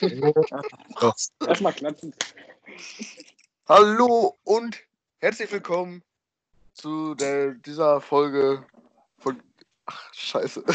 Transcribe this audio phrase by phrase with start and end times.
[1.46, 2.14] Erstmal klatschen.
[3.68, 4.78] Hallo und
[5.18, 6.02] herzlich willkommen
[6.72, 8.64] zu der, dieser Folge
[9.18, 9.42] von.
[9.86, 10.64] Ach, Scheiße.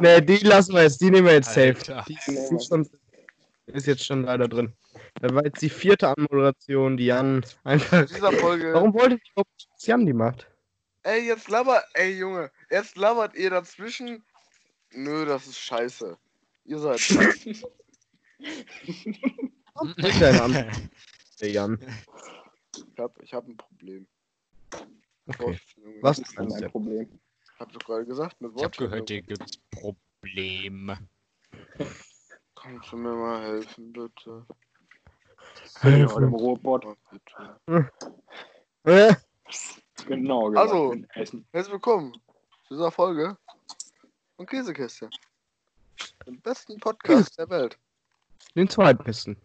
[0.00, 1.74] Ne, die lassen wir jetzt, die nehmen wir jetzt safe.
[1.74, 2.04] Alter.
[2.06, 2.88] Die ist, schon,
[3.66, 4.72] ist jetzt schon leider drin.
[5.20, 8.02] Da war jetzt die vierte Anmoderation, die Jan einfach.
[8.02, 8.72] In dieser Folge.
[8.74, 10.46] Warum wollte ich überhaupt, dass Jan die macht?
[11.02, 11.84] Ey, jetzt labert.
[11.94, 12.52] Ey, Junge.
[12.70, 14.24] Jetzt labert ihr dazwischen.
[14.92, 16.16] Nö, das ist scheiße.
[16.68, 17.00] Ihr seid.
[19.96, 20.66] Bring deine Antwort,
[21.40, 21.78] der Jan.
[22.76, 24.06] Ich hab, ich hab ein Problem.
[25.26, 25.58] Okay.
[26.02, 26.68] Was ist mein du?
[26.68, 27.18] Problem.
[27.58, 30.98] Hab doch gerade gesagt, mit Ich hab gehört, hier gibt's Probleme.
[32.54, 34.46] Kannst du mir mal helfen, bitte?
[35.80, 36.84] Genau, dem Robot.
[37.10, 37.90] Bitte.
[38.84, 39.14] Äh,
[40.06, 40.94] Genau, Also.
[41.14, 41.46] Essen.
[41.52, 42.12] Herzlich willkommen
[42.66, 43.38] zu dieser Folge
[44.36, 45.08] von Käsekästchen.
[46.26, 47.78] Dem besten Podcast der Welt.
[48.54, 49.36] den zweitbesten.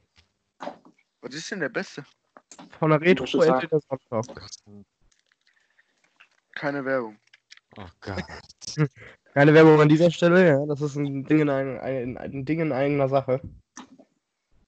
[1.21, 2.03] Was ist denn der beste?
[2.79, 4.49] Von der Retro Ich würd Ente der Sonntag.
[6.55, 7.17] Keine Werbung.
[7.77, 8.23] Oh Gott.
[9.33, 10.65] Keine Werbung an dieser Stelle, ja.
[10.67, 13.41] Das ist ein Ding in, ein, ein, ein Ding in eigener Sache.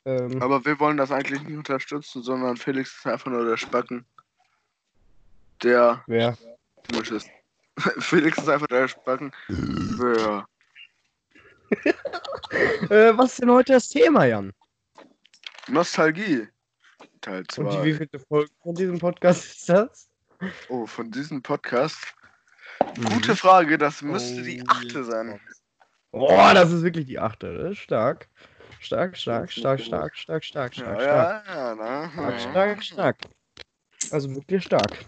[0.05, 4.05] Ähm, Aber wir wollen das eigentlich nicht unterstützen, sondern Felix ist einfach nur der Spacken.
[5.61, 6.35] Der wer?
[7.99, 9.31] Felix ist einfach der Spacken.
[9.49, 10.47] Der.
[12.89, 14.53] Äh, was ist denn heute das Thema, Jan?
[15.67, 16.47] Nostalgie.
[17.21, 17.83] Teil Und die 2.
[17.83, 20.09] wievielte Folge von diesem Podcast ist das?
[20.69, 21.97] Oh, von diesem Podcast.
[22.95, 23.05] Mhm.
[23.05, 25.39] Gute Frage, das müsste Oh, die achte sein.
[26.11, 27.57] Boah, das ist wirklich die achte.
[27.57, 28.29] Das ist stark.
[28.79, 31.47] Stark, stark, stark, stark, stark, stark, Ja, stark, stark.
[31.47, 32.39] ja, ne?
[32.39, 33.17] Stark, stark, stark.
[34.11, 35.05] Also wirklich stark.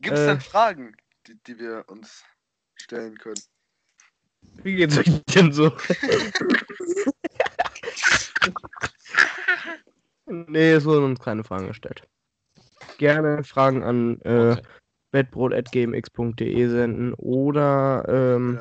[0.00, 0.26] Gibt es Äh.
[0.26, 2.22] denn Fragen, die, die wir uns
[2.76, 3.40] stellen können?
[4.62, 5.72] Wie geht's euch denn so?
[10.26, 12.02] nee, es wurden uns keine Fragen gestellt.
[12.98, 14.62] Gerne Fragen an äh, Okay.
[15.10, 18.58] bettbrot.gmx.de senden oder, ähm,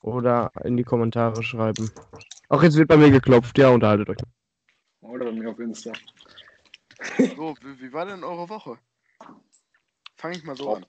[0.00, 1.90] oder in die Kommentare schreiben.
[2.48, 3.58] Auch jetzt wird bei mir geklopft.
[3.58, 4.18] Ja, unterhaltet euch.
[5.02, 5.92] Oder bei mir auf Insta.
[7.36, 8.78] So, wie, wie war denn eure Woche?
[10.16, 10.76] Fange ich mal so Top.
[10.76, 10.86] an.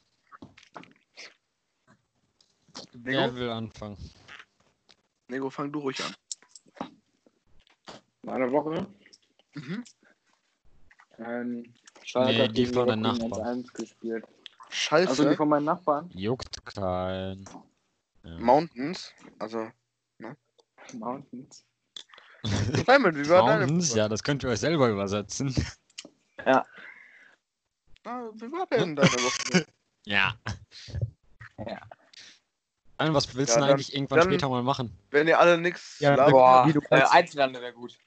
[2.93, 3.97] Wer will anfangen?
[5.29, 6.15] Nego, fang du ruhig an.
[8.23, 8.87] Meine Woche.
[9.53, 9.83] Mhm.
[11.19, 11.73] Ähm,
[12.03, 13.63] Schalke Nee, hat die von den Nachbarn.
[13.63, 14.25] 1-1 gespielt.
[14.69, 15.09] Scheiße.
[15.09, 16.09] Also die von meinen Nachbarn.
[16.13, 17.45] Juckt kein.
[18.23, 18.39] Ja.
[18.39, 19.13] Mountains.
[19.39, 19.71] Also,
[20.93, 21.65] Mountains.
[22.43, 23.89] Simon, wie war deine Mountains?
[23.91, 23.97] Woche?
[23.97, 25.53] Ja, das könnt ihr euch selber übersetzen.
[26.45, 26.63] Ah,
[28.35, 29.65] wie war denn deine Woche?
[30.05, 30.37] Ja.
[31.57, 31.81] Ja.
[32.97, 34.91] Allen, was willst Ja, du eigentlich irgendwann dann- später mal machen?
[35.11, 37.01] Wenn ihr alle nix Ja, labert, Boah, wie du äh.
[37.11, 37.97] Einzelhandel wäre gut.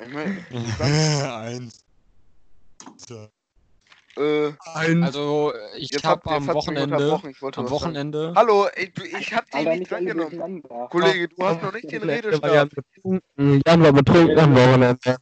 [0.00, 0.46] ich mein,
[0.80, 1.84] Eins.
[4.16, 7.20] äh, Also, ich jetzt hab habt- jetzt am Wochenende.
[7.56, 7.70] Am.
[7.70, 8.32] Wochenende.
[8.36, 10.62] Hallo, ich, ich hab dich nicht drangenommen.
[10.88, 12.70] Kollege, du hast noch nicht den Redestab.
[12.70, 13.60] betrunken.
[13.66, 15.16] Jan war betrunken am Wochenende.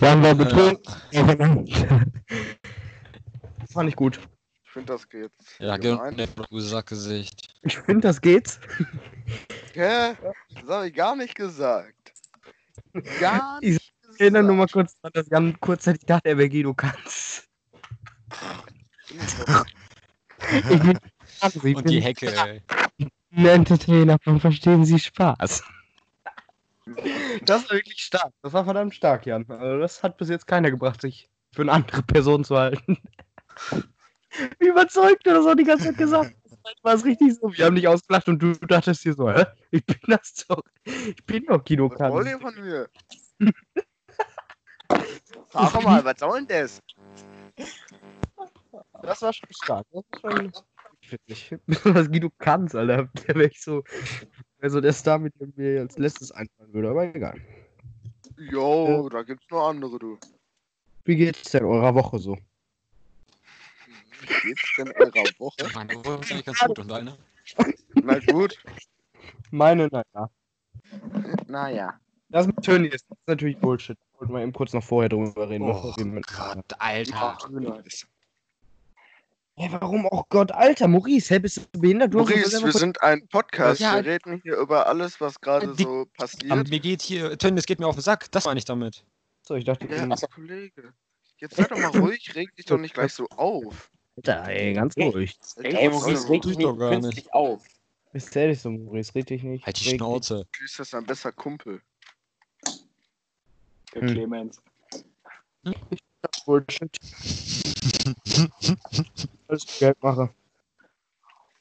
[0.00, 0.94] Jan war betrunken.
[3.72, 4.20] Fand ich gut.
[4.74, 5.30] Ich finde, das geht.
[5.60, 6.10] Ja, genau,
[6.50, 7.54] du Sackgesicht.
[7.62, 8.58] Ich finde, das geht's.
[9.72, 10.14] Hä?
[10.52, 12.12] Das habe ich gar nicht gesagt.
[13.20, 14.72] Gar Ich nicht Ich erinnere nur mal gesagt.
[14.72, 17.46] kurz dran, dass Jan kurzzeitig dachte, er wäre Guido Kanz.
[19.10, 20.98] Ich bin
[21.40, 22.60] Kanz, ich Und die bin Hecke.
[22.98, 25.62] ein Entertainer von Verstehen Sie Spaß.
[27.44, 28.32] Das war wirklich stark.
[28.42, 29.48] Das war verdammt stark, Jan.
[29.48, 32.98] Also das hat bis jetzt keiner gebracht, sich für eine andere Person zu halten.
[34.58, 36.34] Wie überzeugt du das auch die ganze Zeit gesagt?
[36.82, 37.52] War es richtig so.
[37.52, 39.44] Wir haben dich ausgelacht und du dachtest dir so, hä?
[39.70, 40.62] Ich bin das doch.
[40.84, 42.88] Ich bin doch Guido Was wollt ihr von mir?
[45.52, 46.80] Sag mal, was soll denn das?
[49.02, 49.86] Das war schon stark.
[49.92, 50.52] Das war schon
[51.10, 51.56] witzig.
[51.66, 53.08] Besonders Guido Kanz, Alter.
[53.26, 53.84] Der wäre ich so.
[54.60, 57.40] Also der Star, mit dem mir als letztes einfallen würde, aber egal.
[58.38, 60.18] Jo, da gibt's noch andere, du.
[61.04, 62.38] Wie geht's denn eurer Woche so?
[64.28, 65.68] Wie geht's denn eurer Woche?
[65.74, 67.16] Meine Woche ist eigentlich ganz gut und deine?
[67.94, 68.56] Na gut.
[69.50, 70.30] Meine, naja.
[71.46, 72.00] Naja.
[72.28, 73.96] Das mit Tony ist, das ist natürlich Bullshit.
[74.18, 75.64] Wollten wir eben kurz noch vorher drüber reden.
[75.70, 77.38] Oh mit- Gott, Alter.
[79.56, 80.06] Hä, warum?
[80.10, 82.12] Oh Gott, Alter, Maurice, hä, bist du behindert?
[82.12, 83.80] Du Maurice, wir sind ein Podcast.
[83.80, 83.94] Ja.
[84.02, 86.68] Wir reden hier über alles, was gerade Die- so Aber passiert.
[86.70, 88.28] mir geht hier, Tön, das geht mir auf den Sack.
[88.32, 89.04] Das meine ich damit.
[89.42, 90.92] So, ich dachte, Ja, ja, Kollege.
[91.38, 91.86] Jetzt sei doch mal
[92.18, 93.90] ruhig, reg dich doch nicht gleich so auf.
[94.16, 95.36] Alter, ey, ganz ruhig.
[95.56, 96.48] Ey, doch Maurice, reg so.
[96.50, 97.64] dich doch nicht gar künstlich auf.
[98.12, 99.66] Ist ehrlich so, Maurice, red dich nicht.
[99.66, 100.46] Halt die Schnauze.
[100.52, 101.80] Tschüss, das ist ein besser Kumpel.
[103.94, 104.08] Der Hm.
[104.08, 104.62] Clemens.
[106.46, 106.90] Bullshit.
[109.48, 110.30] Alles Geld mache.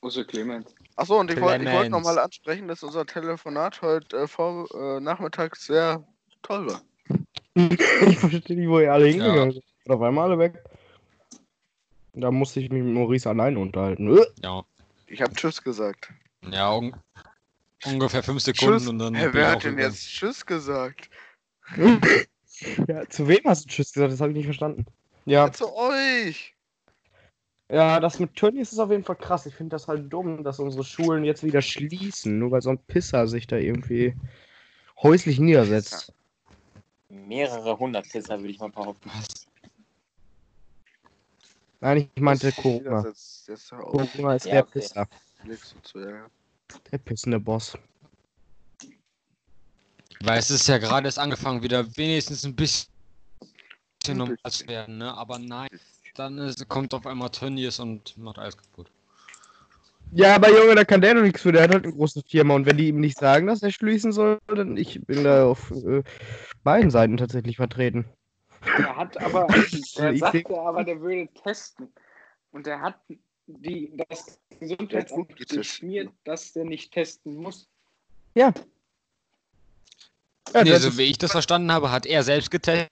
[0.01, 0.75] Uso Clemens.
[0.95, 4.99] Achso, und ich wollte ich wollt nochmal ansprechen, dass unser Telefonat heute äh, vor äh,
[4.99, 6.05] Nachmittag sehr
[6.41, 6.81] toll war.
[7.55, 9.11] Ich verstehe nicht, wo ihr alle Ja.
[9.11, 9.63] hingegangen seid.
[9.85, 10.63] Und auf einmal alle weg.
[12.13, 14.15] Da musste ich mich mit Maurice alleine unterhalten.
[14.17, 14.63] Äh, Ja.
[15.07, 16.11] Ich habe Tschüss gesagt.
[16.49, 16.95] Ja, un
[17.85, 18.87] ungefähr fünf Sekunden Tschüss.
[18.87, 19.15] und dann.
[19.15, 19.91] Ich wer hat denn gegangen.
[19.93, 21.09] jetzt Tschüss gesagt?
[22.87, 24.13] Ja, zu wem hast du Tschüss gesagt?
[24.13, 24.85] Das habe ich nicht verstanden.
[25.25, 26.55] Ja, Ja, zu euch.
[27.69, 29.45] ja, das mit Tönnies ist auf jeden Fall krass.
[29.47, 32.77] Ich finde das halt dumm, dass unsere Schulen jetzt wieder schließen, nur weil so ein
[32.77, 34.15] Pisser sich da irgendwie
[35.01, 36.13] häuslich niedersetzt.
[37.09, 39.09] Mehrere hundert Pisser, würde ich mal behaupten.
[41.83, 43.01] Nein, ich meinte Das- Corona.
[43.03, 44.79] das hör auf, Corona ist Ja, der okay.
[44.79, 45.07] Pisser.
[45.83, 45.99] Zu.
[46.91, 47.77] Der pissende Boss.
[50.21, 52.87] Weil es ist ja gerade erst angefangen, wieder wenigstens ein bisschen
[54.07, 55.13] normal zu werden, ne?
[55.13, 55.67] Aber nein,
[56.15, 58.89] dann ist, kommt auf einmal Tönnies und macht alles kaputt.
[60.13, 61.51] Ja, aber Junge, da kann der doch nichts für.
[61.51, 62.53] Der hat halt eine große Firma.
[62.55, 65.71] Und wenn die ihm nicht sagen, dass er schließen soll, dann ich bin da auf
[65.71, 66.03] äh,
[66.63, 68.05] beiden Seiten tatsächlich vertreten.
[68.65, 69.47] Der hat aber,
[69.97, 71.91] der Ich sagte aber, der würde testen.
[72.51, 72.99] Und der hat
[73.47, 77.67] die, das Gesundheitsamt geschmiert, dass der nicht testen muss.
[78.35, 78.53] Ja.
[80.53, 82.89] Ja, nee, so wie ich das verstanden habe, hat er selbst getestet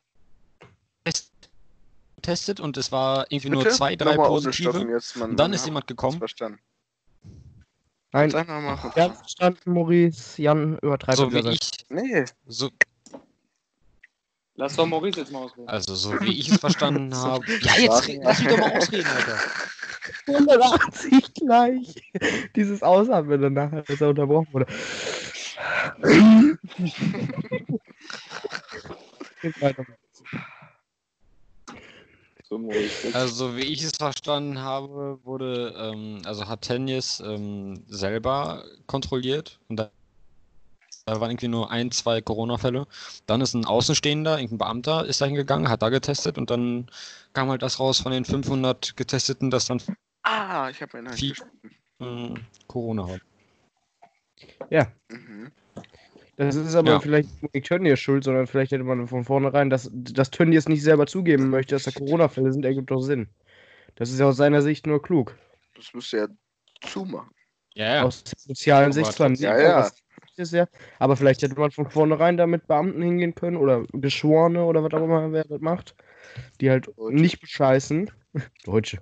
[2.22, 3.76] getestet und es war irgendwie nur Bitte?
[3.76, 4.88] zwei, drei Nochmal positive.
[4.92, 6.20] Jetzt, man, Und dann ist jemand gekommen.
[6.20, 6.60] Verstanden.
[8.14, 8.78] Nein, nochmal.
[8.94, 10.42] ganz verstanden, Maurice.
[10.42, 12.70] Jan übertreibt So wie ich, Nee, so,
[14.56, 15.68] Lass doch Maurice jetzt mal ausreden.
[15.68, 17.46] also so wie ich es verstanden habe.
[17.62, 19.40] Ja, jetzt lass mich doch mal ausreden, Alter.
[20.28, 21.96] 180 gleich.
[22.56, 24.68] Dieses Ausatmen danach, als er unterbrochen wurde.
[33.14, 39.78] Also, wie ich es verstanden habe, wurde, ähm, also hat Tennis ähm, selber kontrolliert und
[39.78, 39.90] da,
[41.06, 42.88] da waren irgendwie nur ein, zwei Corona-Fälle.
[43.26, 46.90] Dann ist ein Außenstehender, irgendein Beamter, ist da hingegangen, hat da getestet und dann
[47.34, 49.82] kam halt das raus von den 500 Getesteten, dass dann
[50.24, 51.76] Ah, ich habe einen geschnitten.
[52.00, 52.36] ähm,
[52.68, 53.22] Corona haben.
[55.10, 55.52] Mhm.
[56.38, 57.00] Das ist aber Ja.
[57.00, 61.06] vielleicht nicht Tönnies schuld, sondern vielleicht hätte man von vornherein, dass, dass Tönnies nicht selber
[61.06, 63.30] zugeben möchte, dass da Corona-Fälle sind, ergibt doch Sinn.
[63.96, 65.38] Das ist ja aus seiner Sicht nur klug.
[65.76, 66.28] Das müsst ihr ja
[66.88, 67.32] zumachen.
[67.74, 68.04] Ja, ja.
[68.04, 69.90] Aus sozialen Sicht nicht, Ja,
[70.38, 70.44] aber ja.
[70.44, 70.68] das ja.
[71.00, 74.94] Aber vielleicht hätte man von vornherein da mit Beamten hingehen können oder Geschworene oder was
[74.94, 75.96] auch immer wer das macht,
[76.60, 77.16] die halt Deutsche.
[77.16, 78.12] nicht bescheißen.
[78.64, 79.00] Deutsche.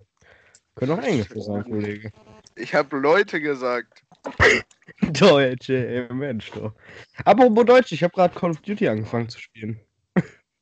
[0.76, 2.12] Können auch Englische sein, Kollege.
[2.56, 4.04] Ich habe Leute gesagt.
[5.02, 6.74] Deutsche, ey, Mensch, doch.
[7.26, 9.80] Apropos Deutsch, ich habe gerade Call of Duty angefangen zu spielen.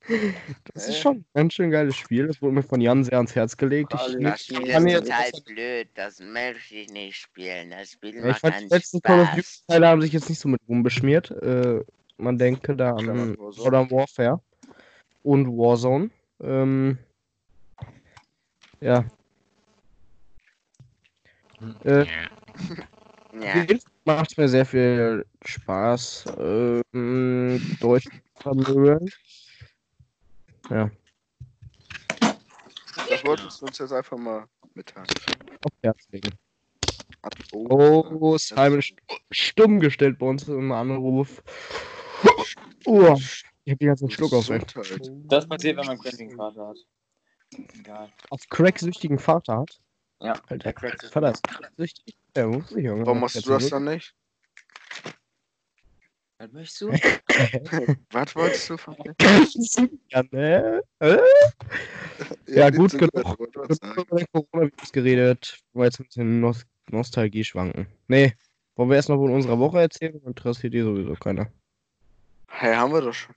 [0.73, 1.01] Das ist Äh?
[1.01, 2.27] schon ein ganz schön geiles Spiel.
[2.27, 3.93] Das wurde mir von Jan sehr ans Herz gelegt.
[3.93, 7.71] Ich, Alle ich, Spiel ich, ist kann mir, total blöd, das möchte ich nicht spielen.
[7.71, 9.65] Das Spiel ich macht fand die letzten Call of Duty Spaß.
[9.67, 11.31] Teile haben sich jetzt nicht so mit Ruhm beschmiert.
[11.31, 11.81] Äh,
[12.17, 13.35] man denke da an.
[13.57, 14.41] Modern Warfare
[15.23, 16.09] und Warzone.
[16.41, 16.97] Ähm,
[18.81, 19.05] ja,
[21.83, 22.05] Äh,
[23.33, 23.65] Ja,
[24.05, 26.25] macht mir sehr viel Spaß.
[26.39, 29.09] Ähm, Deutsch vermögen.
[30.69, 30.89] Ja,
[33.09, 35.07] Das wolltest du uns jetzt einfach mal mitteilen.
[35.63, 36.33] auf Herz legen.
[37.51, 38.95] Oh, Oh, Simon st
[39.31, 41.41] stumm gestellt bei uns im Anruf.
[42.85, 43.15] Oh,
[43.65, 44.59] ich hab die ganzen Schluck auf, ey.
[45.25, 46.77] Das passiert, wenn man Cramping Vater hat.
[47.79, 48.11] Egal.
[48.29, 49.79] auf cracksüchtigen Vater hat.
[50.21, 52.17] Ja, Alter, der Crack ist Vater ist cracksüchtig.
[52.35, 54.13] Ja, Warum machst du das dann nicht?
[56.39, 56.91] Was möchtest du?
[58.11, 59.15] Was wolltest du von mir?
[60.09, 60.83] ja, ne?
[60.99, 61.17] Äh?
[62.47, 63.39] Ja, gut genug.
[63.39, 63.67] über
[64.19, 65.59] den Coronavirus geredet.
[65.73, 67.87] Wollen wir jetzt ein bisschen Nos Nostalgie schwanken.
[68.07, 68.33] Nee,
[68.75, 70.21] wollen wir erst noch von unserer Woche erzählen?
[70.25, 71.51] Interessiert die sowieso keiner.
[72.47, 73.35] Hey, haben wir doch schon.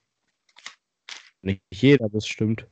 [1.42, 2.66] Nicht jeder, das stimmt.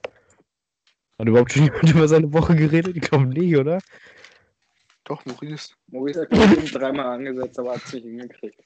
[1.18, 2.96] Hat überhaupt schon jemand über seine Woche geredet?
[2.96, 3.80] Ich glaube nicht, oder?
[5.04, 5.74] Doch, Maurice.
[5.88, 8.62] Maurice hat dreimal angesetzt, aber hat es nicht hingekriegt.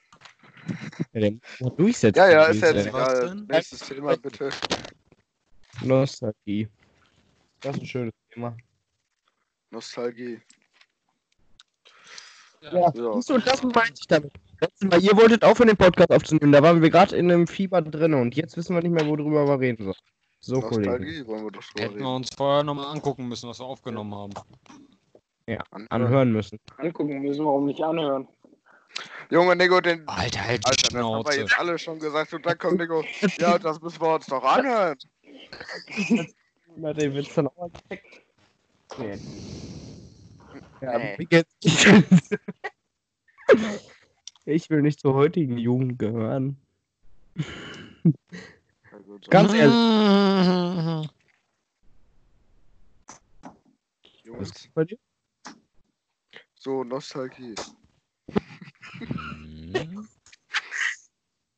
[1.13, 2.17] Ja, der muss durchsetzen.
[2.19, 3.35] Ja, ja, ist jetzt egal.
[3.47, 4.49] Nächstes Thema, bitte.
[5.81, 6.67] Nostalgie.
[7.61, 8.55] Das ist ein schönes Thema.
[9.71, 10.39] Nostalgie.
[12.61, 13.13] Ja, Ja.
[13.15, 14.31] siehst du, und das meinte ich damit.
[14.61, 16.51] Letztes Mal, ihr wolltet aufhören, den Podcast aufzunehmen.
[16.53, 19.45] Da waren wir gerade in einem Fieber drin und jetzt wissen wir nicht mehr, worüber
[19.47, 19.95] wir reden sollen.
[20.39, 20.89] So, Kollege.
[20.91, 22.05] Nostalgie wollen wir doch Hätten wir reden.
[22.05, 24.33] uns vorher nochmal angucken müssen, was wir aufgenommen haben.
[25.45, 25.87] Anhören.
[25.89, 26.59] Anhören müssen.
[26.77, 28.27] Angucken müssen, warum nicht anhören?
[29.29, 30.07] Junge, Nico, den.
[30.07, 32.33] Alter, halt die Alter, das haben wir jetzt alle schon gesagt.
[32.33, 33.03] Und dann kommt Nico.
[33.37, 34.97] Ja, das müssen wir uns doch anhören.
[36.75, 38.21] Na, den wird's dann auch mal gecheckt.
[38.97, 39.19] Nee.
[40.81, 41.15] Ja, Nee.
[41.17, 41.53] wie geht's?
[44.45, 46.57] Ich will nicht zur heutigen Jugend gehören.
[49.05, 49.73] Gut, Ganz ehrlich.
[49.73, 51.09] ehrlich.
[53.41, 54.97] Was Jungs, ist bei dir?
[56.55, 57.55] so Nostalgie.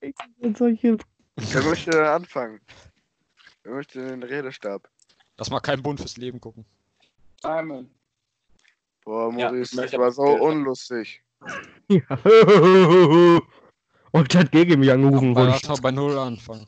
[0.02, 0.98] Ich bin solche
[1.38, 2.60] Wer möchte denn anfangen?
[3.64, 4.88] Wer möchte den Redestab?
[5.38, 6.66] Lass mal keinen Bund fürs Leben gucken.
[7.42, 7.90] Simon.
[9.04, 11.22] Boah, Ja, Maurice, ich möchte das war so unlustig.
[11.90, 12.02] Ja.
[14.14, 15.34] Heute hat Gege mich angerufen.
[15.34, 16.66] Lass mal bei Null anfangen.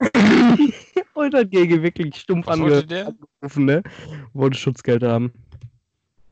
[1.14, 3.06] Heute hat Gege wirklich stumpf Was ange wollte der?
[3.08, 3.82] angerufen, ne?
[4.34, 5.32] Wollte Schutzgeld haben.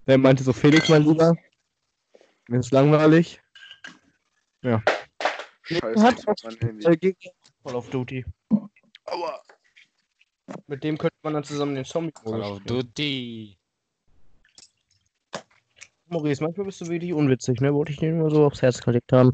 [0.06, 1.34] Der meinte so, Felix, mein Lieber,
[2.48, 3.40] mir ist langweilig.
[4.62, 6.24] Scheiße, Hat.
[6.84, 7.14] Äh,
[7.64, 8.24] Call of Duty.
[9.04, 9.42] Aua.
[10.66, 13.58] Mit dem könnte man dann zusammen den zombie Call of Duty.
[16.06, 17.74] Maurice, manchmal bist du wirklich unwitzig, ne?
[17.74, 19.30] Wollte ich dir nur so aufs Herz gelegt haben.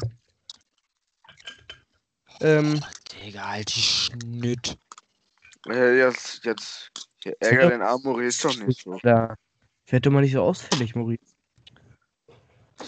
[2.41, 2.81] Ähm,
[3.13, 4.77] Digga, halt die Schnitt.
[5.67, 6.91] Ja, jetzt, jetzt.
[7.41, 8.99] Ärger den armen Maurice doch nicht so.
[9.03, 9.37] da.
[9.87, 11.34] Werd doch mal nicht so ausfällig, Maurice.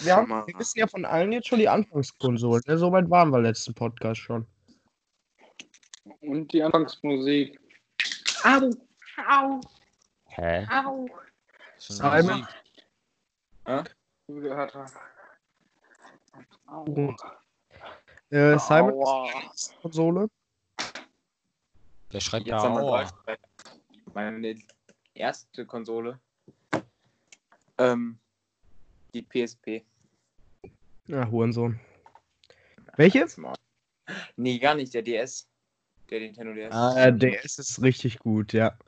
[0.07, 0.47] Wir, haben, Mal.
[0.47, 2.79] wir wissen ja von allen jetzt schon die Anfangskonsolen, ne?
[2.79, 4.47] So weit waren wir letzten Podcast schon.
[6.21, 7.61] Und die Anfangsmusik.
[8.45, 8.71] Au,
[9.29, 9.61] au,
[10.27, 10.67] Hä?
[10.73, 11.09] au.
[11.79, 12.47] Simon?
[14.29, 14.93] Wie wir gehört haben.
[16.67, 17.15] Au.
[18.31, 19.29] Äh, Simon, Aua.
[19.83, 20.29] Konsole.
[22.13, 22.63] Der schreibt Jetzt.
[22.63, 23.11] Deutsch.
[24.15, 24.57] Meine
[25.15, 26.21] erste Konsole.
[27.79, 28.19] Ähm,
[29.13, 29.85] die PSP.
[31.07, 31.79] Ja, Hurensohn.
[32.97, 33.27] Welche?
[34.37, 35.49] Nee, gar nicht, der DS.
[36.11, 36.73] Der Nintendo DS.
[36.73, 38.79] Ah, DS ist richtig gut, ja.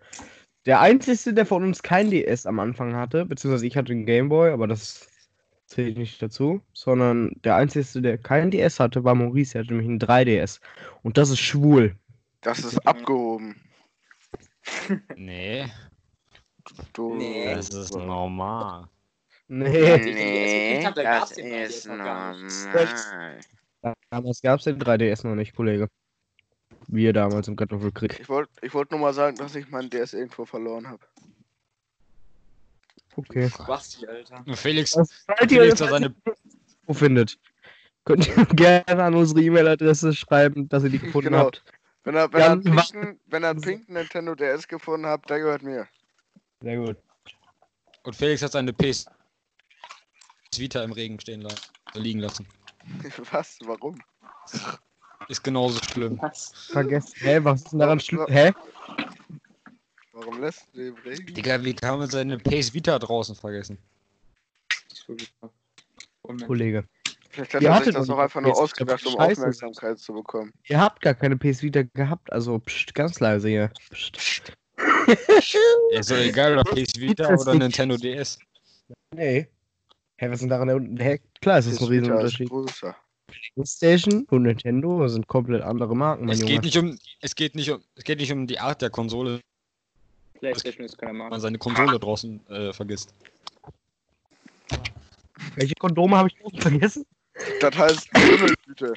[0.66, 4.50] Der einzige, der von uns kein DS am Anfang hatte, beziehungsweise ich hatte einen Gameboy,
[4.50, 5.08] aber das
[5.66, 9.88] zählt nicht dazu, sondern der einzige, der kein DS hatte, war Maurice, der hatte nämlich
[9.88, 10.60] einen 3DS.
[11.02, 11.96] Und das ist schwul.
[12.40, 13.56] Das ist abgehoben.
[15.16, 15.66] Nee,
[16.92, 17.14] Du.
[17.14, 17.54] Nee.
[17.54, 18.88] das ist normal.
[19.48, 22.66] Nee, DS gekriegt hab, da das gab's den 3DS ist noch gar nicht.
[22.66, 23.40] normal.
[24.10, 25.88] damals gab es den 3DS noch nicht, Kollege.
[26.86, 28.18] Wir damals im Kartoffelkrieg.
[28.20, 31.04] Ich wollte ich wollt nur mal sagen, dass ich meinen DS irgendwo verloren habe.
[33.16, 33.50] Okay.
[33.66, 34.44] Basti, Alter.
[34.54, 35.04] Felix, ihr,
[35.48, 36.14] Felix hat seine
[36.86, 37.38] wo findet?
[38.04, 41.46] Könnt ihr gerne an unsere E-Mail-Adresse schreiben, dass ihr die gefunden Genau.
[41.46, 41.62] habt.
[42.04, 45.28] Wenn er, wenn Ja, er, einen pinken, wenn er einen pinken Nintendo DS gefunden hat,
[45.28, 45.88] der gehört mir.
[46.62, 46.96] Sehr gut.
[48.04, 49.06] und Felix hat seine PS
[50.56, 51.60] Vita im Regen stehen lassen,
[51.94, 52.46] liegen lassen.
[53.32, 53.58] Was?
[53.64, 54.00] Warum?
[55.28, 56.18] Ist genauso schlimm.
[56.22, 56.52] Was?
[56.70, 57.14] Vergessen.
[57.18, 58.26] Hä, was ist denn daran schlimm?
[58.28, 58.52] Hä?
[60.12, 61.34] Warum lässt du den im Regen?
[61.34, 63.78] Digga, wie kann man seine PS Vita draußen vergessen?
[66.22, 66.46] Unmensch.
[66.46, 66.84] Kollege.
[67.30, 69.40] Vielleicht hat Ihr er sich das doch auch einfach nur jetzt- ausgedacht, um Scheiße.
[69.40, 70.52] Aufmerksamkeit zu bekommen.
[70.64, 73.70] Ihr habt gar keine PS Vita gehabt, also pst, ganz leise hier.
[73.92, 74.52] Pst.
[75.92, 77.54] Ist doch egal, ob PS Vita oder.
[77.54, 78.38] Nintendo DS.
[79.14, 79.48] Nee.
[80.18, 82.48] Hä, was denn daran der Un- Hä, klar, es ist ein Riesenunterschied.
[82.48, 82.94] größer.
[83.54, 86.52] PlayStation und Nintendo sind komplett andere Marken, mein Es Junge.
[86.54, 89.40] geht nicht um, es geht nicht um, es geht nicht um die Art der Konsole,
[90.40, 91.30] Playstation ist keine wenn Marke.
[91.32, 93.12] man seine Konsole draußen äh, vergisst.
[95.56, 97.04] Welche Kondome habe ich noch vergessen?
[97.60, 98.94] Das heißt Lümmeltüte.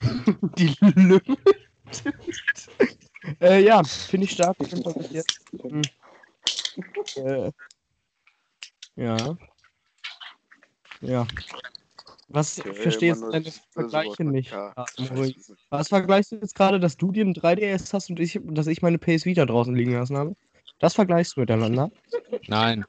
[0.58, 1.20] Die Lümmel.
[3.40, 4.56] äh, ja, finde ich stark.
[4.58, 5.82] Fall, was jetzt- Hm.
[7.16, 7.50] Äh,
[8.96, 9.36] ja.
[11.00, 11.26] Ja.
[12.28, 14.50] Was Okay, verstehst du Mann, deine das Vergleiche nicht?
[14.52, 14.72] Ja.
[15.70, 18.82] Was vergleichst du jetzt gerade, dass du dir einen 3DS hast und ich, dass ich
[18.82, 20.36] meine PS Vita draußen liegen lassen habe?
[20.78, 21.90] Das vergleichst du miteinander?
[22.46, 22.84] Nein.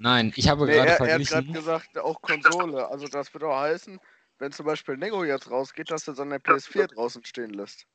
[0.00, 1.52] Nein, ich habe Nee, gerade er, er hat gerade verglichen.
[1.54, 2.88] gesagt, auch Konsole.
[2.88, 3.98] Also das würde auch heißen,
[4.38, 7.86] wenn zum Beispiel Nego jetzt rausgeht, dass er seine PS4 draußen stehen lässt.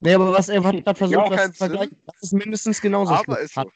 [0.00, 3.44] Nee, aber was er hat gerade versucht, zu vergleichen, das ist mindestens genauso Aber schlimm.
[3.44, 3.70] ist so.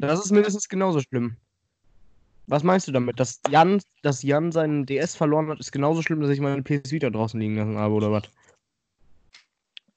[0.00, 1.36] Das ist mindestens genauso schlimm.
[2.48, 3.18] Was meinst du damit?
[3.18, 6.90] Dass Jan, dass Jan seinen DS verloren hat, ist genauso schlimm, dass ich meine PS
[6.90, 8.24] Vita draußen liegen lassen habe, oder was?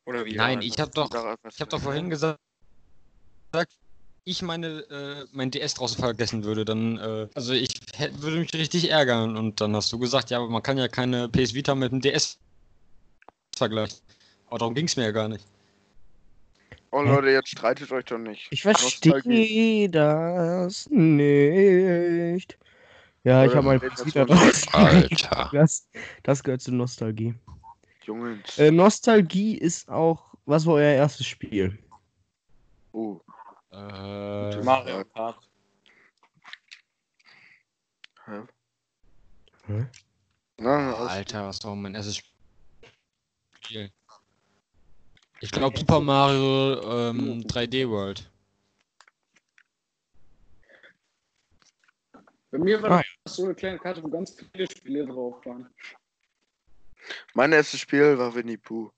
[0.05, 0.35] Oder wie?
[0.35, 2.39] Nein, ich habe doch, ich habe doch vorhin gesagt,
[4.23, 8.53] ich meine, äh, mein DS draußen vergessen würde, dann, äh, also ich hätt, würde mich
[8.53, 9.37] richtig ärgern.
[9.37, 12.01] Und dann hast du gesagt, ja, aber man kann ja keine PS Vita mit dem
[12.01, 12.37] DS
[13.55, 13.97] vergleichen.
[14.47, 15.45] Aber darum ging es mir ja gar nicht.
[16.91, 18.47] Oh Leute, jetzt streitet euch doch nicht.
[18.51, 22.57] Ich verstehe das nicht.
[23.23, 24.63] Ja, ich habe mein mit PC der da drauf.
[24.73, 25.49] Alter.
[25.53, 25.87] Das,
[26.23, 27.35] das gehört zur Nostalgie.
[28.03, 28.57] Jungs.
[28.57, 31.77] Äh, Nostalgie ist auch, was war euer erstes Spiel?
[32.91, 33.19] oh.
[33.71, 35.37] Äh, Mario Kart.
[38.25, 38.41] Hä?
[39.67, 39.85] Hä?
[40.57, 42.17] Na, Alter, was war mein erstes
[43.61, 43.91] Spiel?
[45.41, 48.29] Ich glaube Super Mario ähm, 3D World.
[52.51, 55.69] Bei mir war Ah, das so eine kleine Karte, wo ganz viele Spiele drauf waren.
[57.33, 58.91] mein erstes Spiel war Winnie Pooh.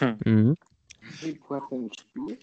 [0.00, 0.56] Mhm.
[1.20, 2.38] Wie hat denn ein Spiel?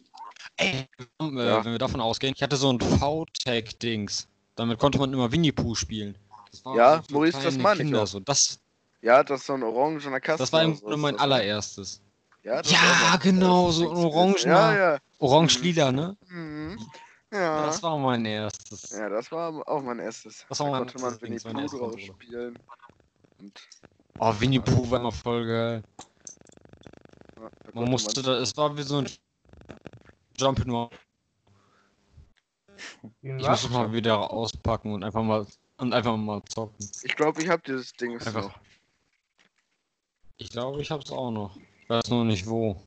[0.58, 1.64] Ey, äh, Ja.
[1.66, 4.28] wenn wir davon ausgehen, ich hatte so ein V-Tag-Dings.
[4.56, 6.16] Damit konnte man immer Winnie Pooh spielen.
[6.52, 8.06] Das war Ja, für Maurice, das meine ich auch.
[8.06, 8.20] So.
[8.20, 8.60] Das,
[9.02, 10.44] Ja, das ist so ein orangener Kasten.
[10.44, 11.22] das war im so Grunde mein das.
[11.24, 12.02] allererstes.
[12.44, 15.00] Ja, das Ja, war mein genau, so ein orangener- Ja, ja.
[15.20, 16.18] Orange-lila, ne?
[16.28, 16.78] Mhm.
[17.32, 17.68] Ja.
[17.68, 18.90] Das war mein erstes.
[18.90, 20.46] ja, das war auch mein erstes.
[20.50, 22.60] Das war da mein konnte man erstes Winnie Pooh drauf spielen.
[23.40, 23.60] Und,
[24.20, 25.84] Oh, Winnie Pooh war immer voll geil.
[27.40, 29.10] ja, da Man musste da, es war wie so ein
[30.38, 30.90] Jump'n'Run.
[33.22, 35.46] Ich muss es mal wieder auspacken und einfach mal
[35.78, 36.90] und einfach mal zocken.
[37.04, 38.34] Ich glaube, ich habe dieses Ding Einfach.
[38.50, 38.60] noch.
[40.38, 41.56] Ich glaube, ich hab's auch noch.
[41.92, 42.78] Ich weiß nur nicht wo.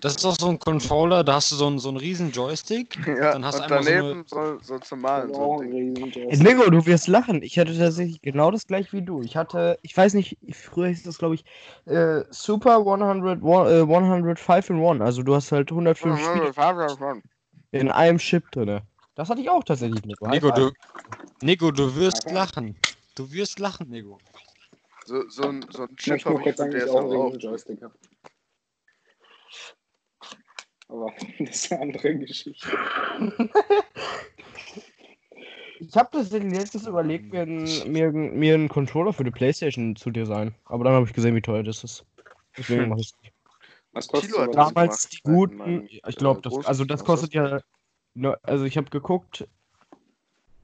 [0.00, 2.98] Das ist doch so ein Controller, da hast du so einen, so einen riesen Joystick.
[3.06, 6.12] ja, dann hast du und einmal so daneben so, so, zum Malen so ein Ding.
[6.28, 7.42] Äh, Nico, du wirst lachen.
[7.42, 9.22] Ich hatte tatsächlich genau das gleiche wie du.
[9.22, 11.44] Ich hatte, ich weiß nicht, früher hieß das, glaube ich,
[11.86, 15.00] äh, Super 100, one- äh, 105 in 1.
[15.00, 16.52] Also du hast halt 105 Spiele
[17.72, 18.82] in einem Chip drin.
[19.14, 20.28] Das hatte ich auch tatsächlich, Nico.
[20.28, 20.70] Nico, du,
[21.40, 22.76] Nico, du wirst lachen.
[23.14, 24.18] Du wirst lachen, Nico.
[25.08, 26.98] So, so ein, so ein Ich Chip habe ich kurz von sagen, dass DS ich
[26.98, 27.30] auch auch.
[27.30, 27.94] einen Joystick habe.
[30.88, 32.68] Aber das ist eine andere Geschichte.
[35.80, 40.10] Ich habe tatsächlich letztens überlegt, mir, einen- mir, mir einen Controller für die Playstation zu
[40.10, 40.54] designen.
[40.66, 42.04] Aber dann habe ich gesehen, wie teuer das ist.
[42.58, 43.32] Deswegen mache ich es nicht.
[43.92, 47.62] Was kostet Kilo das Damals die guten, mein, ich glaube, das, also das kostet ja,
[48.12, 49.48] ne, also ich habe geguckt,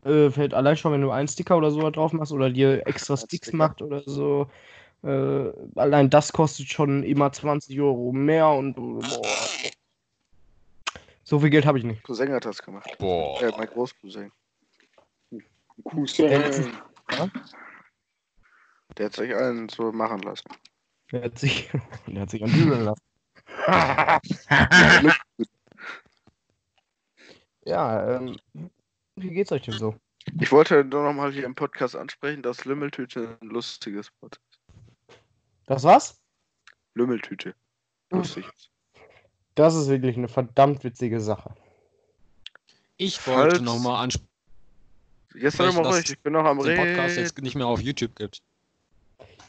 [0.04, 3.16] äh, fällt allein schon, wenn du einen Sticker oder so drauf machst oder dir extra
[3.16, 3.56] Sticks Sticker.
[3.56, 4.48] macht oder so,
[5.02, 9.02] äh, allein das kostet schon immer 20 Euro mehr und boah.
[11.22, 12.02] so viel Geld habe ich nicht.
[12.02, 12.90] Cousin hat das gemacht.
[12.98, 13.40] Boah.
[13.42, 14.30] Äh, mein Großcousin.
[15.84, 16.72] Cousin.
[18.96, 20.48] Der hat sich einen so machen lassen.
[21.12, 21.70] Der hat sich,
[22.06, 23.02] der hat sich an Dübeln lassen.
[27.64, 28.36] ja, ähm,
[29.16, 29.94] wie geht's euch denn so?
[30.40, 35.18] Ich wollte nur noch mal hier im Podcast ansprechen, dass Lümmeltüte ein lustiges Wort ist.
[35.66, 36.20] Das was?
[36.94, 37.54] Lümmeltüte.
[38.10, 38.44] Lustig.
[39.54, 41.54] Das ist wirklich eine verdammt witzige Sache.
[42.96, 44.28] Ich wollte Falls- nochmal ansprechen,
[45.36, 47.24] Jetzt sei mal ruhig, ich bin noch am dass den Podcast Reden.
[47.24, 48.40] jetzt nicht mehr auf YouTube gibt.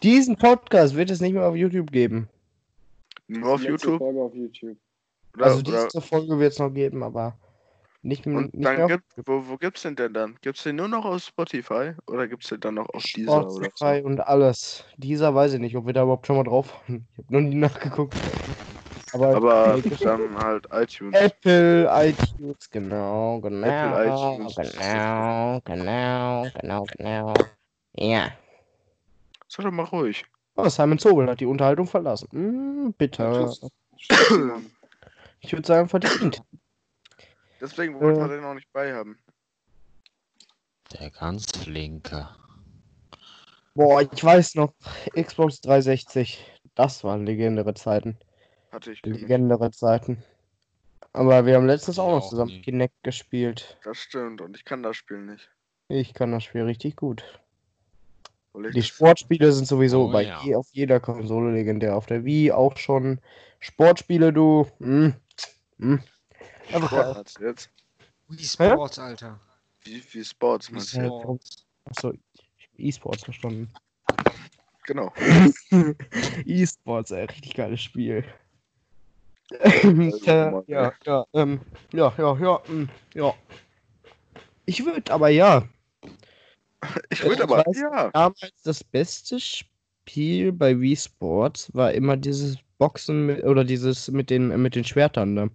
[0.01, 2.27] Diesen Podcast wird es nicht mehr auf YouTube geben.
[3.27, 3.99] Nur auf YouTube.
[3.99, 4.77] Folge auf YouTube.
[5.35, 7.37] Oder, Also diese Folge wird es noch geben, aber
[8.05, 10.37] nicht, und nicht dann gibt, wo, wo gibt's den denn dann?
[10.41, 11.93] Gibt's den nur noch auf Spotify?
[12.07, 14.05] Oder gibt's den dann noch auf dieser oder Spotify so?
[14.05, 14.85] und alles.
[14.97, 17.07] Dieser weiß ich nicht, ob wir da überhaupt schon mal drauf waren.
[17.17, 18.13] Ich habe noch nie nachgeguckt.
[19.13, 21.15] Aber, Aber dann halt iTunes.
[21.15, 23.67] Apple, iTunes, genau, genau.
[23.67, 24.55] Apple, iTunes.
[24.55, 27.33] Genau, genau, genau, genau.
[27.93, 28.31] Ja.
[29.47, 30.25] Sei doch mal ruhig.
[30.57, 32.27] Oh, Simon Zobel hat die Unterhaltung verlassen.
[32.31, 33.51] Hm, bitte.
[35.39, 36.43] Ich würde sagen, verdient.
[37.65, 38.23] Deswegen wollten Äh.
[38.23, 39.17] wir den noch nicht bei haben.
[40.93, 42.29] Der ganz flinke.
[43.73, 44.73] Boah, ich weiß noch,
[45.19, 46.39] Xbox 360,
[46.75, 48.17] das waren legendäre Zeiten.
[48.71, 49.21] Hatte ich nicht.
[49.21, 50.23] Legendäre Zeiten.
[51.11, 52.61] Aber wir haben letztens auch noch auch zusammen.
[52.61, 53.77] Kinect gespielt.
[53.83, 54.41] Das stimmt.
[54.41, 55.49] Und ich kann das Spiel nicht.
[55.87, 57.23] Ich kann das Spiel richtig gut.
[58.53, 60.41] Die Sportspiele sind sowieso Oh, bei ja.
[60.43, 61.95] je, auf jeder Konsole legendär.
[61.97, 63.19] Auf der Wii auch schon.
[63.59, 64.67] Sportspiele, du.
[64.79, 65.15] Hm.
[65.79, 66.01] Hm.
[66.71, 67.13] Einfach Sport geil.
[67.13, 67.69] meinst du jetzt?
[68.27, 69.39] Wii Sports, Alter.
[69.83, 70.69] Wie, wie Sports?
[70.71, 71.65] Ja, Sports.
[71.85, 72.19] Achso, ich
[72.67, 73.69] hab E-Sports verstanden.
[74.87, 75.13] Genau.
[76.45, 78.23] E-Sports, ey, richtig geiles Spiel.
[79.83, 80.91] Mann, ja, ey.
[81.05, 81.61] ja, ähm,
[81.93, 83.33] ja, ja, ja, mm, ja.
[84.65, 85.67] Ich würde aber ja.
[87.09, 87.61] Ich würde aber.
[87.63, 88.09] weiß- Ja.
[88.11, 94.31] Damals das beste Spiel bei Wii Sports war immer dieses Boxen mit, oder dieses mit
[94.31, 95.47] den, mit den Schwertern da.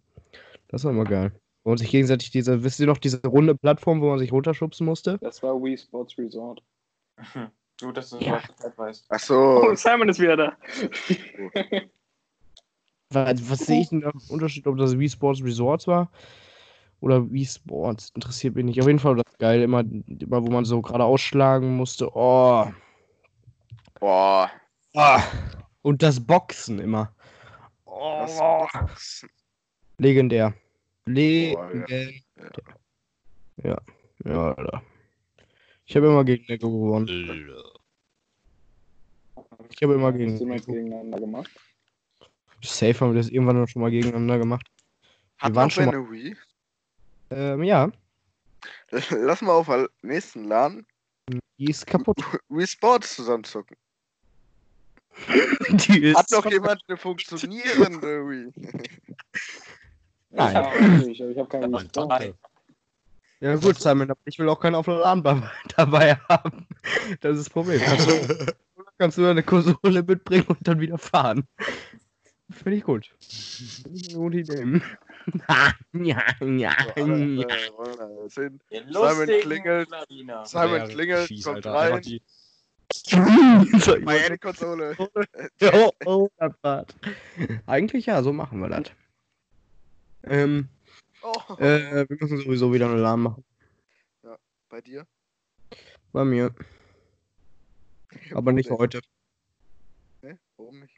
[0.71, 1.33] Das war immer geil.
[1.63, 4.87] Wo man sich gegenseitig diese, wisst ihr noch, diese runde Plattform, wo man sich runterschubsen
[4.87, 5.19] musste?
[5.21, 6.63] Das war Wii Sports Resort.
[7.81, 8.41] Gut, dass du Ja.
[8.63, 9.07] das weißt.
[9.11, 9.63] Ach so.
[9.65, 10.57] Oh, Simon ist wieder da.
[13.13, 16.13] Was, was sehe ich denn da im Unterschied, ob das Wii Sports Resorts war
[17.01, 18.81] Oder Wii Sports, interessiert mich nicht.
[18.81, 22.09] Auf jeden Fall war das geil, immer, immer wo man so gerade ausschlagen musste.
[22.15, 22.67] Oh.
[23.99, 24.49] Boah.
[24.95, 25.23] Ah.
[25.83, 27.13] Und das Boxen immer.
[27.85, 28.67] Das Oh.
[28.73, 29.29] Boxen.
[30.01, 30.55] Legendär.
[31.07, 32.13] Legendär.
[33.63, 33.77] Ja,
[34.25, 34.83] ja, Alter.
[35.85, 37.07] Ich habe immer gegen Lego gewonnen.
[39.71, 41.51] Ich habe immer gegen Hast du mal gegeneinander gemacht?
[42.63, 44.67] Safe haben wir das irgendwann noch schon mal gegeneinander gemacht.
[45.39, 46.37] Hat waren man schon eine Wii?
[47.31, 47.91] Ähm, ja,
[49.11, 50.87] Lass mal auf der nächsten LAN
[51.59, 52.17] die ist kaputt.
[52.49, 53.77] Wii Sports zusammenzocken.
[55.71, 58.53] Die ist Hat noch jemand eine funktionierende Wii?
[60.31, 60.51] Nein.
[60.51, 61.97] Ich hab nicht, aber ich habe keine Mann, Lust.
[61.97, 62.35] danke.
[63.41, 65.23] Ja gut, Simon, aber ich will auch keinen auf der LAN
[65.77, 66.67] dabei- haben.
[67.21, 67.81] Das ist das Problem.
[67.81, 68.47] Kannst du,
[68.99, 71.47] kannst du eine Konsole mitbringen und dann wieder fahren.
[72.51, 73.11] Finde ich gut.
[73.21, 74.81] Finde ich eine gute Idee.
[75.39, 76.73] ja, ja, ja.
[76.97, 77.47] Äh, äh,
[78.29, 78.61] Simon
[79.41, 79.89] klingelt.
[80.45, 82.03] Simon klingelt, kommt rein.
[84.03, 84.97] Meine Konsole.
[85.73, 86.29] oh, oh.
[87.67, 88.91] Eigentlich ja, so machen wir das.
[90.25, 90.69] Ähm,
[91.23, 93.45] Oh, äh, wir müssen sowieso wieder eine LAN machen.
[94.71, 95.07] bei dir?
[96.13, 96.55] Bei mir.
[98.35, 99.03] Aber nicht heute.
[100.23, 100.39] Hä?
[100.57, 100.97] Warum nicht?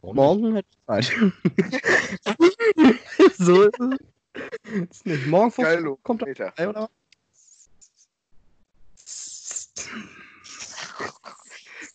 [0.00, 1.04] Warum Morgen hätte ich Zeit.
[3.36, 3.98] so ist es.
[4.90, 5.26] Ist nicht.
[5.26, 6.46] Morgen Geil, 15 kommt er Meter.
[6.52, 6.90] vorbei, oder?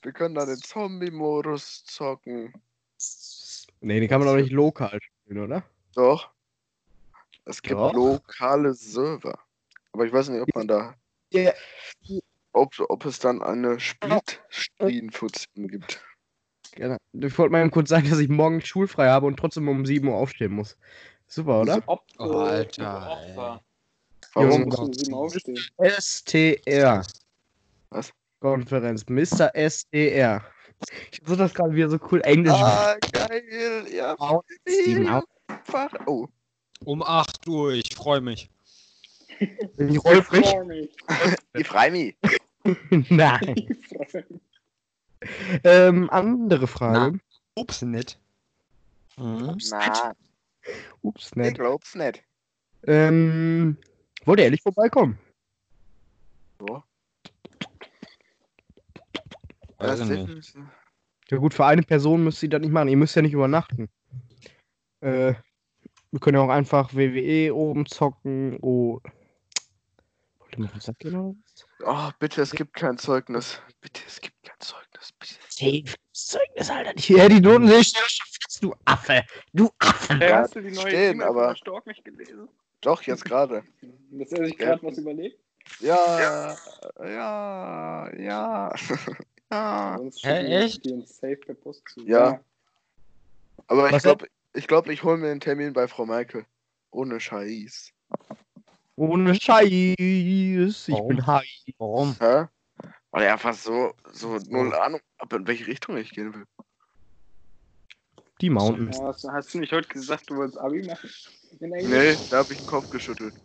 [0.03, 2.53] Wir können da den Zombie-Modus zocken.
[3.81, 5.63] Nee, den kann man doch nicht lokal spielen, oder?
[5.95, 6.29] Doch.
[7.45, 7.93] Es gibt Doch.
[7.93, 9.37] lokale Server.
[9.91, 10.95] Aber ich weiß nicht, ob man da.
[11.33, 11.51] Ja.
[12.53, 16.01] Ob, ob es dann eine Split-Screen-Funktion gibt.
[16.73, 16.97] Genau.
[17.13, 20.15] Ich wollte mal kurz sagen, dass ich morgen schulfrei habe und trotzdem um 7 Uhr
[20.15, 20.77] aufstehen muss.
[21.27, 21.81] Super, oder?
[21.87, 23.61] Ob, Oh, Alter, Opfer.
[24.33, 24.63] Warum?
[24.63, 25.59] Musst du sieben aufstehen.
[25.81, 27.03] STR.
[27.89, 28.11] Was?
[28.39, 29.05] Konferenz.
[29.07, 29.51] Mr.
[29.55, 30.43] STR.
[31.11, 32.53] Ich muss das gerade wieder so cool Englisch.
[32.53, 33.85] Ah, geil.
[33.91, 34.15] Ja,
[34.65, 35.23] Sieben auf.
[35.61, 35.93] Einfach.
[36.07, 36.27] Oh.
[36.83, 38.49] Um 8 Uhr, ich freue mich.
[39.77, 40.45] Bin ich Rolfrich?
[40.45, 40.89] Freu mich.
[41.53, 42.15] Ich freu mich.
[43.09, 43.55] Nein.
[43.55, 43.95] Ich.
[45.63, 47.19] Ähm, andere Frage.
[47.55, 48.19] Ups, nett.
[49.17, 49.57] Mhm.
[49.69, 50.13] Na,
[51.01, 51.55] Ups, ich nett.
[51.55, 52.23] glaub's nicht.
[52.87, 53.77] Ähm,
[54.25, 55.17] wollt ihr ehrlich vorbeikommen?
[56.59, 56.83] So.
[59.77, 60.55] Weiß Das ich nicht.
[61.29, 62.87] Ja gut, für eine Person müsst ihr das nicht machen.
[62.87, 63.89] Ihr müsst ja nicht übernachten.
[65.01, 65.33] Äh,
[66.11, 68.57] wir können ja auch einfach WWE oben zocken.
[68.61, 68.99] Oh.
[71.85, 73.61] Oh, bitte, es gibt kein Zeugnis.
[73.79, 75.11] Bitte, es gibt kein Zeugnis.
[75.19, 75.35] Bitte.
[75.47, 75.95] Safe.
[76.11, 76.93] Zeugnis, Alter.
[76.97, 79.23] Ja, die Noten sehe ich ja schon fest, du Affe.
[79.53, 80.13] Du Affe.
[80.21, 82.49] Ja, hast du die neue stehen, E-Mail aber- Stork nicht gelesen?
[82.81, 83.63] Doch, jetzt gerade.
[84.11, 84.65] Dass er sich Ja.
[84.65, 85.39] gerade was überlegt?
[85.79, 86.55] Ja,
[86.99, 88.13] ja, ja.
[88.19, 88.73] ja.
[89.97, 90.85] Sonst Hä, schicken wir echt?
[90.85, 92.01] die uns safe per Post zu.
[92.05, 92.39] Ja.
[93.67, 96.45] Aber ich Was glaube, ich, glaub, ich hole mir einen Termin bei Frau Maike.
[96.91, 97.91] Ohne Scheiß.
[98.95, 99.69] Ohne Scheiß.
[99.69, 101.07] Ich Warum?
[101.07, 101.47] bin high.
[101.77, 102.15] Warum?
[102.19, 102.45] Hä?
[103.11, 106.45] Weil er einfach so, so null Ahnung, ab in welche Richtung ich gehen will.
[108.39, 108.97] Die Mountains.
[108.97, 111.09] Ja, hast, du nicht heute gesagt, du wolltest Abi machen?
[111.59, 111.87] Englisch?
[111.87, 113.35] Nee, da habe ich den Kopf geschüttelt.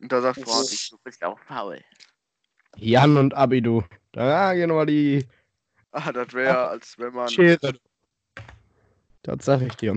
[0.00, 1.80] Und da sagt Frau, ich, Du bist auch faul.
[2.76, 3.82] Jan und Abidu.
[4.12, 5.26] Da gehen wir die
[5.96, 7.78] ah, das wäre, als wenn man, Schere.
[9.22, 9.96] Das sag ich dir.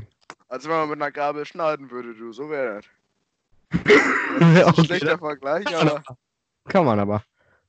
[0.49, 2.33] Als wenn man mit einer Gabel schneiden würde, du.
[2.33, 2.85] So wäre das.
[3.85, 6.03] Das ist ein Okay, schlechter Vergleich, aber
[6.67, 7.23] Kann man aber.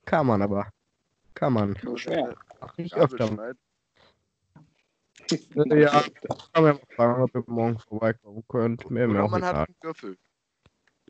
[0.05, 0.67] Kann man aber.
[1.33, 1.77] Kann man.
[1.83, 2.35] So schwer.
[2.59, 3.27] Ach, nicht Gabel öfter.
[3.27, 3.59] schneiden.
[5.55, 6.03] Ja,
[6.53, 8.89] kann man mal fragen, ob ihr morgen vorbeikommen könnt.
[8.89, 10.17] Mehr Oder auch man hat einen Würfel.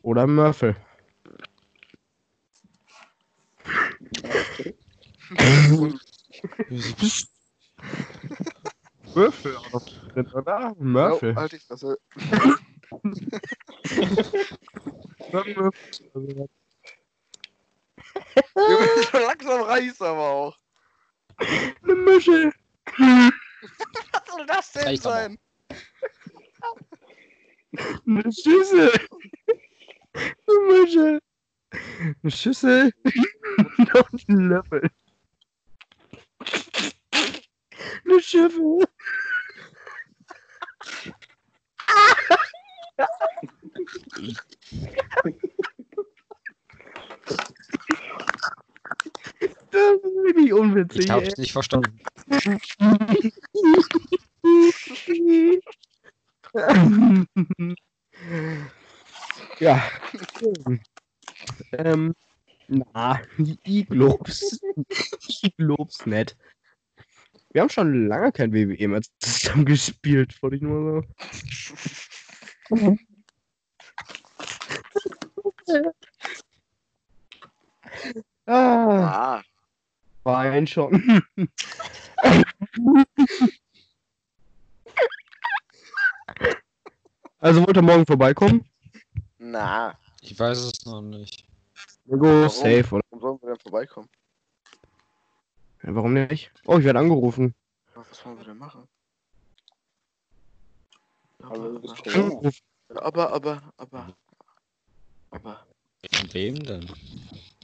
[0.04, 0.76] Oder Murphy.
[9.16, 10.74] Würfel auch noch drin, oder?
[10.78, 11.34] Oh, Murphy.
[11.34, 11.98] halt die Fresse.
[19.12, 20.58] So langsam reicht's aber auch.
[21.38, 22.52] Eine Mische.
[22.98, 25.38] Was soll das denn Reicht sein?
[28.06, 28.92] Eine Schüssel.
[30.14, 31.20] Eine Mische.
[32.22, 32.92] Eine Schüssel.
[34.12, 34.90] Und ein Löffel.
[38.06, 38.86] Eine Schüssel.
[49.72, 51.06] Das ist wirklich unwitzig.
[51.06, 52.00] Ich hab's nicht verstanden.
[59.60, 59.84] ja,
[61.72, 62.14] Ähm,
[62.68, 64.60] na, ich glaub's.
[65.28, 66.38] Ich glaub's nicht.
[67.54, 71.06] Wir haben schon lange kein WWE mehr zusammen gespielt, wollte ich nur
[72.70, 72.98] so.
[78.46, 79.44] Ah, Ah,
[80.24, 81.24] Wein schon.
[87.40, 88.66] Also wollt ihr morgen vorbeikommen?
[89.40, 89.98] na.
[90.24, 91.44] Ich weiß es noch nicht.
[92.08, 93.04] Go safe, oder?
[93.10, 94.08] Warum sollen wir denn vorbeikommen?
[95.84, 96.52] Ja, warum nicht?
[96.66, 97.56] Oh, ich werde angerufen.
[97.96, 98.88] Was wollen wir denn machen?
[101.40, 101.56] Ist Aber.
[102.14, 102.62] Angerufen.
[102.96, 104.16] aber, aber, aber,
[105.32, 105.66] aber.
[106.14, 106.92] Von wem denn?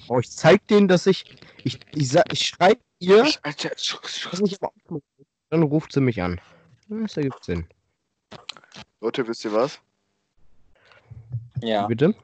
[0.07, 1.25] Oh, ich zeig denen, dass ich.
[1.63, 5.01] Ich, ich, sag- ich schreibe ihr, Alter, ich aufmache.
[5.49, 6.39] Dann ruft sie mich an.
[6.89, 7.67] Das ergibt Sinn.
[9.01, 9.79] Leute, wisst ihr was?
[11.61, 12.15] Ja, Bitte?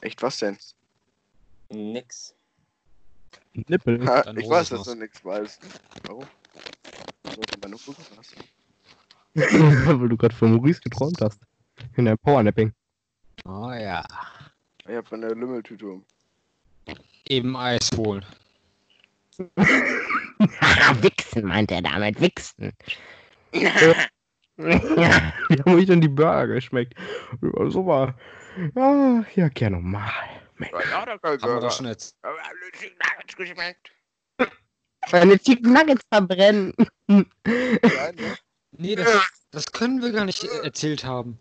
[0.00, 0.56] Echt was denn?
[1.70, 2.34] nix.
[3.54, 4.06] Nippel.
[4.06, 5.60] Ha, ich weiß, dass du nichts weißt.
[6.04, 6.24] Warum?
[7.24, 8.34] Sollte meine Brücke was?
[10.00, 11.40] Weil du gerade von Maurice geträumt hast.
[11.96, 12.72] In der Powernapping.
[13.44, 14.04] Oh ja.
[14.86, 16.04] Ich hab eine Lümmeltüte um.
[17.28, 18.24] Eben Eis holen.
[21.00, 22.20] Wichsen, meint er damit.
[22.20, 22.72] Wichsen.
[23.52, 23.94] ja,
[24.56, 26.94] wie haben euch denn die Burger geschmeckt?
[27.40, 28.14] Ja, super.
[28.74, 30.39] Ja, ja, gerne normal.
[30.60, 32.16] Ja, da kann Haben wir doch schon jetzt.
[35.12, 36.74] Meine Chicken Nuggets verbrennen.
[37.06, 38.36] Nein, ne?
[38.72, 39.08] Nee, das,
[39.50, 41.38] das können wir gar nicht äh, erzählt haben.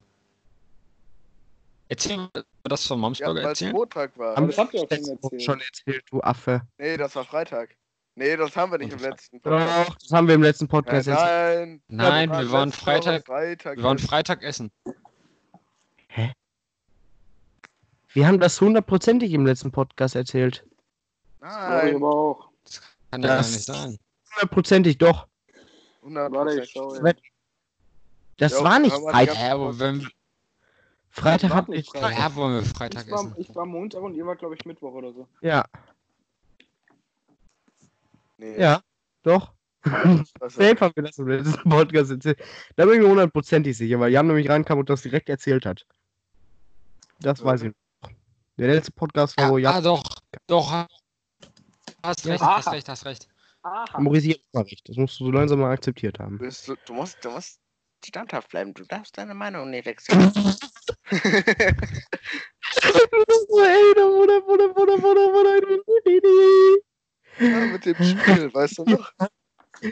[1.90, 3.72] Erzählen wir das von Ja, Momsburger weil es erzählen?
[3.74, 4.38] Montag war.
[4.38, 5.42] Aber das habt ihr auch schon erzählt.
[5.44, 6.62] schon erzählt, du Affe.
[6.78, 7.76] Nee, das war Freitag.
[8.16, 9.90] Nee, das haben wir nicht im letzten Podcast.
[9.90, 11.82] Doch, das haben wir im letzten Podcast Nein, erzählt.
[11.88, 12.30] nein.
[12.30, 13.26] Nein, wir waren Freitag.
[13.26, 13.78] Freitag.
[13.78, 14.72] Wir waren Freitag essen.
[18.13, 20.65] Wir haben das hundertprozentig im letzten Podcast erzählt.
[21.41, 22.50] Nein, aber auch.
[23.12, 23.98] Kann ja gar Das- nicht sein.
[24.36, 25.28] Hundertprozentig doch.
[26.02, 27.08] 100 Warte, ich schau Prozent.
[27.08, 27.22] jetzt.
[28.38, 29.36] Das Ja, war nicht Freitag.
[29.36, 30.08] Ja, aber wenn
[31.10, 32.04] Freitag war hat nicht nicht.
[32.04, 32.17] Freitag.
[32.19, 33.36] ja, wollen wir Freitag Ich war, essen.
[33.38, 35.28] ich war Montag und ihr wart, glaube ich, Mittwoch oder so.
[35.41, 35.65] Ja,
[38.38, 38.82] Nee, ja,
[39.24, 39.52] doch.
[39.84, 42.39] das Safe haben wir das im letzten Podcast erzählt.
[42.76, 45.86] Da bin ich mir hundertprozentig sicher, weil Jan nämlich reinkam und das direkt erzählt hat.
[47.19, 47.76] Das weiß ich noch.
[48.60, 50.04] Der letzte Podcast war, Ja, wo ah, Jan doch.
[50.48, 50.86] Doch.
[52.04, 52.72] Hast recht, hast Aha.
[52.72, 53.30] recht, hast recht.
[53.63, 54.02] Aha.
[54.02, 54.82] Maurice hat mal recht.
[54.89, 56.38] Das musst du so langsam mal akzeptiert haben.
[56.39, 57.62] Du, du, musst, du musst
[58.06, 58.74] standhaft bleiben.
[58.74, 60.19] Du darfst deine Meinung nicht wechseln.
[60.19, 60.30] Ey,
[63.95, 66.82] da wurde, wurde, wurde, wurde, wurde.
[67.39, 69.13] ja, mit dem Spiel, weißt du noch?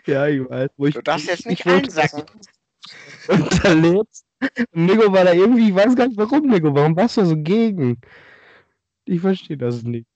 [0.06, 0.72] Ja, ich weiß.
[0.76, 2.26] Wo ich, Du darfst jetzt nicht einsacken.
[3.30, 4.12] Und
[4.74, 6.76] Nico war da irgendwie, ich weiß gar nicht warum, Nico.
[6.76, 8.02] Warum warst du so gegen?
[9.08, 10.08] Ich verstehe das nicht.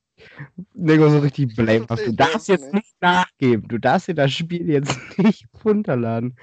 [0.73, 2.05] Nico so richtig blamehaft.
[2.05, 2.93] Du darfst jetzt nicht.
[3.01, 3.67] nachgeben.
[3.67, 6.37] Du darfst dir das Spiel jetzt nicht runterladen.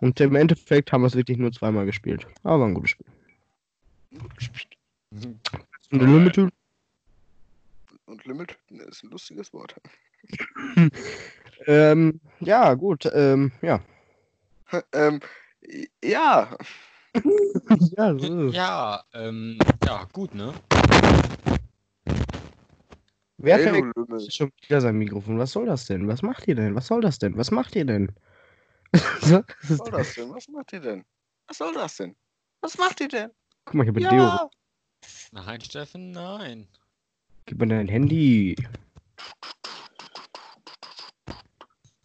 [0.00, 2.26] Und im Endeffekt haben wir es wirklich nur zweimal gespielt.
[2.42, 3.06] Aber ein gutes Spiel.
[5.90, 6.50] Und Limited?
[8.06, 8.56] Und Limit
[8.88, 9.74] ist ein lustiges Wort.
[11.66, 13.06] Ähm, ja, gut.
[13.12, 13.82] Ähm, ja.
[14.94, 15.20] ähm,
[16.02, 16.56] ja,
[17.96, 18.48] ja, so.
[18.48, 20.54] Ja, ähm, ja, gut, ne?
[23.42, 24.30] Wer verwechselt Lümmel.
[24.30, 25.38] schon wieder sein Mikrofon?
[25.38, 26.06] Was soll das denn?
[26.06, 26.74] Was macht ihr denn?
[26.74, 27.38] Was soll das denn?
[27.38, 28.12] Was macht ihr denn?
[28.92, 30.34] Was soll das denn?
[30.34, 31.04] Was macht ihr denn?
[31.46, 32.16] Was soll das denn?
[32.60, 33.30] Was macht ihr denn?
[33.64, 34.12] Guck mal, ich habe Deo.
[34.12, 34.50] Ja,
[35.32, 36.68] Nein, Steffen, nein.
[37.46, 38.56] Gib mir dein Handy.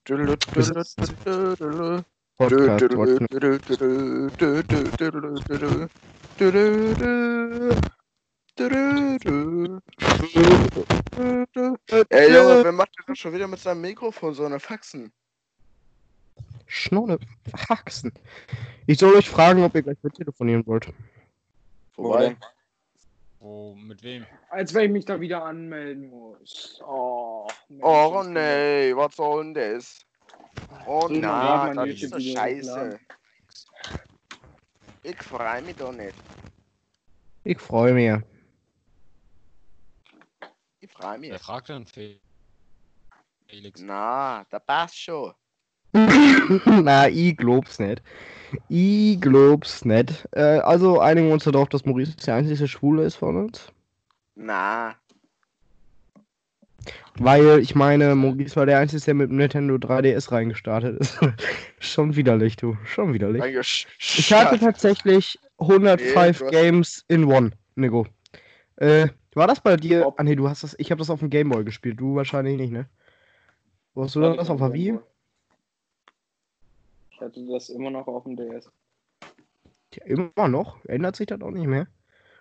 [0.05, 0.95] Podcast.
[8.57, 8.67] Ey
[12.33, 15.11] Junge, wer macht denn das schon wieder mit seinem Mikrofon so eine Faxen?
[16.65, 17.19] Schnurre.
[17.55, 18.13] Faxen.
[18.87, 20.87] Ich soll euch fragen, ob ihr gleich mit telefonieren wollt.
[21.95, 22.37] Wobei,
[23.39, 24.25] Wo, mit wem?
[24.49, 26.81] Als wenn ich mich da wieder anmelden muss.
[26.85, 29.99] Oh, Mensch, oh nee, was soll denn das?
[30.87, 32.99] Oh man nein, das ist so scheiße.
[35.03, 36.15] Ich freu mich doch nicht.
[37.43, 38.23] Ich freue mich.
[40.97, 41.31] Ich freu mich.
[41.31, 42.19] Wer fragt denn Fe-
[43.47, 43.81] Felix?
[43.81, 45.33] Na, da passt schon.
[46.65, 48.01] Na, ich glaub's nicht.
[48.69, 50.27] Ich glaub's nicht.
[50.31, 53.67] Äh, also einigen wir uns darauf, dass Maurice der einzige Schwule ist von uns.
[54.35, 54.95] Na,
[57.17, 61.17] Weil, ich meine, Maurice war der Einzige, der mit dem Nintendo 3DS reingestartet ist.
[61.79, 62.77] Schon widerlich, du.
[62.83, 63.87] Schon widerlich.
[63.99, 68.05] Ich hatte tatsächlich 105 Nee, Games in One, Nico.
[68.77, 70.11] Äh, War das bei dir?
[70.15, 70.75] Ah nee, du hast das.
[70.79, 71.99] Ich habe das auf dem Gameboy gespielt.
[71.99, 72.87] Du wahrscheinlich nicht, ne?
[73.93, 74.97] Wo hast du das ich auf der Wii?
[77.11, 78.71] Ich hatte das immer noch auf dem DS.
[79.93, 80.83] Ja, immer noch?
[80.85, 81.87] Ändert sich das auch nicht mehr?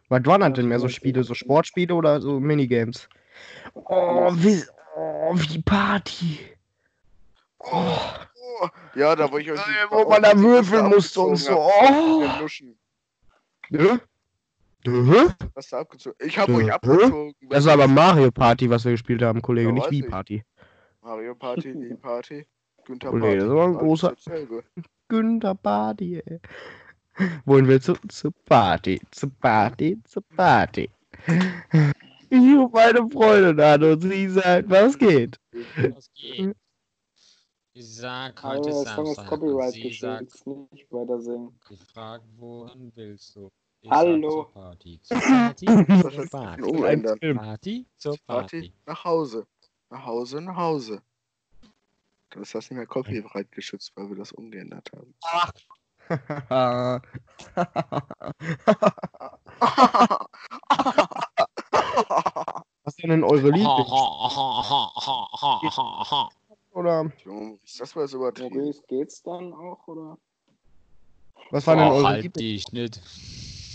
[0.09, 1.25] Was waren das denn mehr so Spiele?
[1.25, 3.09] So Sportspiele oder so Minigames?
[3.75, 4.63] Oh, wie,
[4.97, 6.39] oh, wie Party.
[7.59, 7.97] Oh,
[8.63, 8.69] oh.
[8.95, 11.57] Ja, da wo ich euch wo man da würfeln musste und so.
[11.57, 12.25] Oh.
[12.29, 14.01] hab.
[14.87, 15.29] Nö?
[15.55, 16.17] Was da abgezogen?
[16.27, 16.71] Ich hab Äh, euch hä?
[16.71, 17.35] abgezogen.
[17.49, 20.11] Das war aber Mario Party, was wir gespielt haben, Kollege, Ja, nicht Wii ich.
[20.11, 20.45] Party.
[21.03, 22.47] Mario Party, die Party.
[22.85, 23.39] Günther Oh, nee, Party.
[23.39, 24.15] das war ein großer-.
[25.09, 26.41] Günther Party, ey.
[27.45, 27.95] Wohin willst du?
[28.09, 30.91] Zur Party, zur Party, zur Party.
[32.31, 35.39] Ich rufe meine Freundin an und sie sagt, was geht?
[35.53, 36.57] Was geht?
[37.75, 39.31] Ich sag, heute der ist ist Samstag.
[39.33, 41.57] und Copyright sie sagt, Nicht weiter singen.
[41.71, 43.51] ich frag, wohin willst du?
[43.85, 44.45] Ich Hallo.
[44.45, 44.99] Zur Party.
[45.03, 46.63] Zur Party, zur Party.
[47.35, 48.73] Party, zur Party, Party.
[48.87, 49.47] nach Hause.
[49.91, 51.03] Nach Hause, nach Hause.
[52.31, 55.15] Dann ist das nicht mehr Copyright geschützt, weil wir das umgeändert haben.
[62.85, 63.91] Was sind denn eure Lieblings?
[66.73, 68.75] Oder Junge, das war jetzt übertrieben.
[68.89, 70.17] Geht's dann auch, oder?
[71.51, 72.65] was waren denn eure halt Lieblings?
[72.65, 73.01] dich nicht.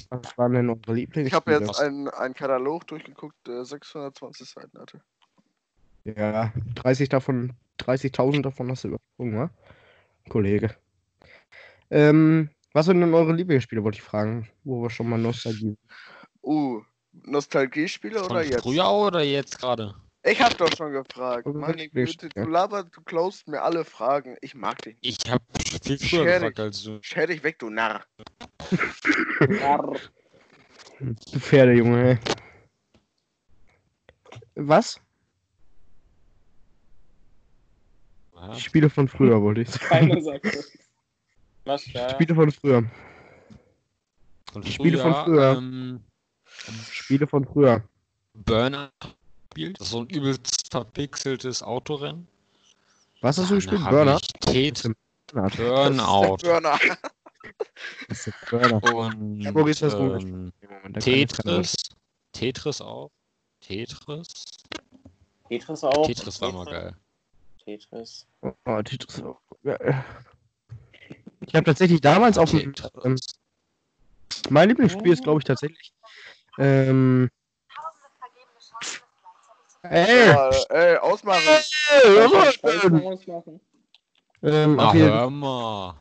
[0.09, 1.27] Was waren denn eure Lieblings?
[1.27, 5.01] Ich habe jetzt einen, einen Katalog durchgeguckt, der 620 Seiten hatte.
[6.03, 9.49] Ja, 30 davon, 30.000 davon hast du übersprungen, wa?
[10.29, 10.75] Kollege.
[11.91, 15.77] Ähm, was sind denn eure Lieblingsspiele, wollte ich fragen, wo wir schon mal Nostalgie.
[16.41, 18.63] Uh, Nostalgiespiele oder Von jetzt?
[18.63, 19.95] früher oder jetzt gerade?
[20.23, 21.47] Ich hab doch schon gefragt.
[21.47, 22.29] Meine Lieblingsspiele.
[22.29, 24.37] Güte, du laberst, du klaust mir alle Fragen.
[24.41, 25.25] Ich mag dich nicht.
[25.25, 25.41] Ich hab
[25.83, 26.99] viel früher gefragt als du.
[27.01, 28.03] Scher dich weg, du Narr.
[29.39, 32.19] Du Pferdejunge, ey.
[34.55, 34.99] Was?
[38.35, 38.55] Ja.
[38.55, 39.85] Spiele von früher, wollte ich sagen.
[39.87, 40.77] Keiner sagt das.
[41.65, 42.09] Was da?
[42.09, 42.83] Spiele von früher.
[44.51, 45.57] Von Spiele von früher.
[45.57, 46.03] Ähm,
[46.91, 47.83] Spiele von früher.
[48.33, 48.89] Burnout
[49.59, 49.79] gespielt.
[49.79, 52.27] Das ist so ein übelst verpixeltes Autorennen.
[53.21, 53.81] Was hast du gespielt?
[54.41, 54.83] Tet
[55.57, 56.37] Burnout.
[56.37, 56.77] Burnout.
[58.07, 58.51] Das ist.
[58.51, 60.51] Und Ja, hast du ähm,
[60.99, 61.75] Tetris.
[62.33, 63.09] Tetris auch.
[63.61, 64.27] Tetris.
[65.47, 66.05] Tetris auch.
[66.05, 66.95] Tetris war mal geil.
[67.63, 68.27] Tetris.
[68.41, 70.05] Oh, Tetris ist auch geil.
[71.45, 72.73] Ich habe tatsächlich damals auf dem.
[73.03, 73.17] Ähm,
[74.49, 75.93] mein Lieblingsspiel ist, glaube ich, tatsächlich.
[76.57, 77.29] Ähm.
[79.83, 80.27] Ey!
[80.27, 81.41] Ja, ey, ausmachen.
[82.03, 83.61] ey, ausmachen.
[84.41, 85.95] Ähm, jeden hör mal.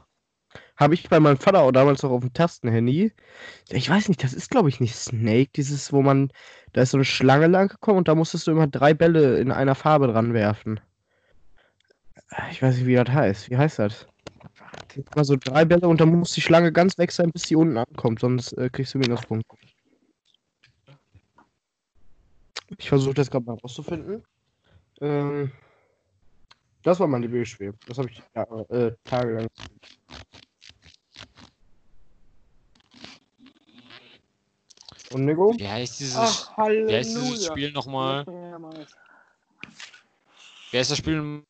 [0.79, 3.13] Habe ich bei meinem Vater auch damals noch auf dem Tastenhandy.
[3.69, 6.33] Ich weiß nicht, das ist glaube ich nicht Snake, dieses, wo man,
[6.73, 9.51] da ist so eine Schlange lang gekommen und da musstest du immer drei Bälle in
[9.51, 10.81] einer Farbe dran werfen.
[12.51, 13.51] Ich weiß nicht, wie das heißt.
[13.51, 14.07] Wie heißt das?
[15.15, 17.77] Immer so drei Bälle und dann muss die Schlange ganz weg sein, bis sie unten
[17.77, 19.57] ankommt, sonst äh, kriegst du Minuspunkte.
[22.77, 24.23] Ich versuche das gerade mal rauszufinden.
[25.01, 25.51] Ähm,
[26.83, 27.75] das war mein Lieblingsspiel.
[27.87, 29.49] Das habe ich ja, äh, tagelang
[35.13, 35.55] Und Nico?
[35.57, 37.47] Wie heißt dieses, Ach, wie heißt dieses.
[37.47, 38.27] Spiel nochmal?
[40.71, 41.43] Wie heißt das Spiel,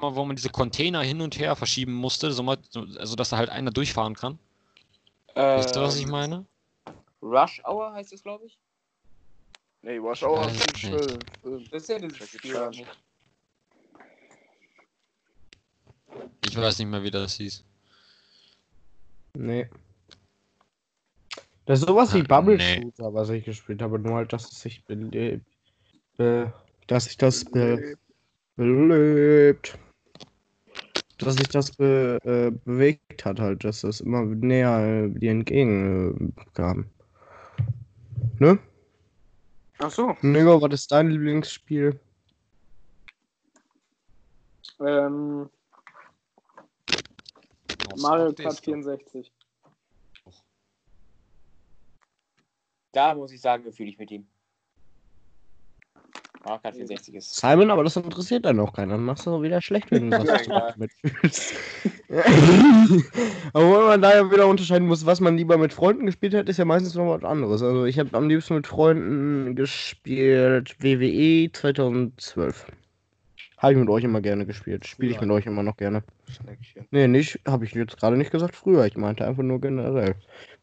[0.00, 3.36] wo man diese Container hin und her verschieben musste, so mal, so- also dass da
[3.36, 4.38] halt einer durchfahren kann?
[5.34, 6.46] Weißt du, was ich Ähm, meine?
[7.22, 8.58] Rush Hour heißt es, glaube ich.
[9.82, 11.04] Nee, Wash Hour ist ein nicht.
[11.42, 11.66] Film.
[11.70, 12.86] Das ist ja dieses Spiel.
[16.44, 17.64] Ich weiß nicht mehr, wie das hieß.
[19.34, 19.68] Nee.
[21.68, 22.80] Das ist sowas wie Bubble nee.
[22.80, 25.44] Shooter, was ich gespielt habe, nur halt, dass es sich belebt.
[26.16, 26.50] Be
[26.86, 27.94] dass sich das be
[28.56, 29.78] belebt.
[31.18, 36.32] Dass sich das be äh, bewegt hat, halt, dass das immer näher äh, dir entgegen
[36.38, 36.86] äh, kam.
[38.38, 38.58] Ne?
[39.78, 40.16] Ach so.
[40.22, 42.00] Nico, was ist dein Lieblingsspiel?
[44.80, 45.50] Ähm,
[47.98, 49.30] Mario Kart 64.
[52.92, 54.26] Da muss ich sagen, fühle ich mit ihm.
[56.44, 57.36] Mario Kart 64 ist.
[57.36, 58.94] Simon, aber das interessiert dann auch keiner.
[58.94, 60.74] Dann machst du wieder schlecht, wenn du Ja, klar.
[60.78, 61.52] mitfühlst.
[63.52, 66.58] Obwohl man da ja wieder unterscheiden muss, was man lieber mit Freunden gespielt hat, ist
[66.58, 67.62] ja meistens noch was anderes.
[67.62, 72.66] Also ich habe am liebsten mit Freunden gespielt WWE 2012.
[73.58, 74.86] Habe ich mit euch immer gerne gespielt.
[74.86, 75.22] Spiele ich Ja.
[75.22, 76.04] mit euch immer noch gerne.
[76.28, 76.86] Schneckchen.
[76.92, 78.86] Nee, nicht, habe ich jetzt gerade nicht gesagt früher.
[78.86, 80.14] Ich meinte einfach nur generell.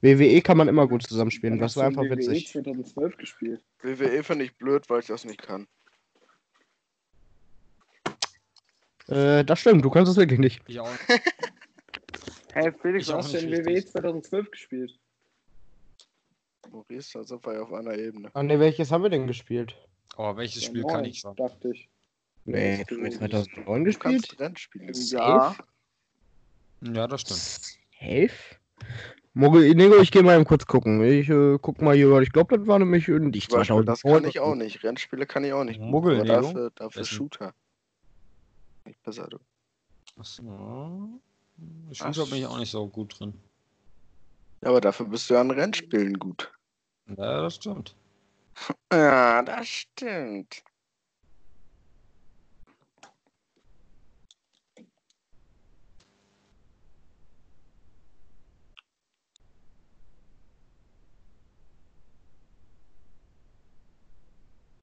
[0.02, 1.60] WWE kann man immer gut zusammenspielen.
[1.60, 2.50] Das war du einfach WWE witzig.
[2.52, 3.62] 2012 gespielt.
[3.82, 5.68] WWE finde ich blöd, weil ich das nicht kann.
[9.08, 10.62] Äh, das stimmt, du kannst es wirklich nicht.
[10.68, 10.89] Ich auch.
[12.54, 13.91] Hey Felix, du hast ja in nicht WWE richtig.
[13.91, 14.98] 2012 gespielt.
[16.72, 18.30] Maurice, da sind wir ja auf einer Ebene.
[18.34, 19.76] Ah, ne, welches haben wir denn gespielt?
[20.16, 21.36] Aber welches Ja, Spiel neun, kann ich schon?
[21.36, 21.89] Dachte ich.
[22.46, 23.18] Nee, hast du nicht.
[23.18, 24.39] 2009 Du kannst gespielt?
[24.39, 24.91] Rennspiele.
[24.93, 25.56] Ja.
[26.82, 27.39] Ja, das stimmt.
[28.00, 28.30] Safe?
[29.34, 31.04] Mogel, Nego, ich gehe mal eben kurz gucken.
[31.04, 34.02] Ich äh, guck mal hier, weil ich glaube, das war nämlich nicht Zum Beispiel, das
[34.02, 34.30] kann 2009.
[34.30, 34.84] ich auch nicht.
[34.84, 35.80] Rennspiele kann ich auch nicht.
[35.80, 36.41] Muggel, Aber Nego?
[36.41, 37.16] dafür, dafür Essen.
[37.16, 37.54] Shooter.
[38.86, 39.39] Nicht besser, du.
[40.18, 41.10] Achso.
[41.91, 43.34] Shooter bin ich auch nicht so gut drin.
[44.62, 46.52] Ja, aber dafür bist du ja an Rennspielen gut.
[47.08, 47.96] Ja, das stimmt.
[48.93, 50.64] Ja, das stimmt.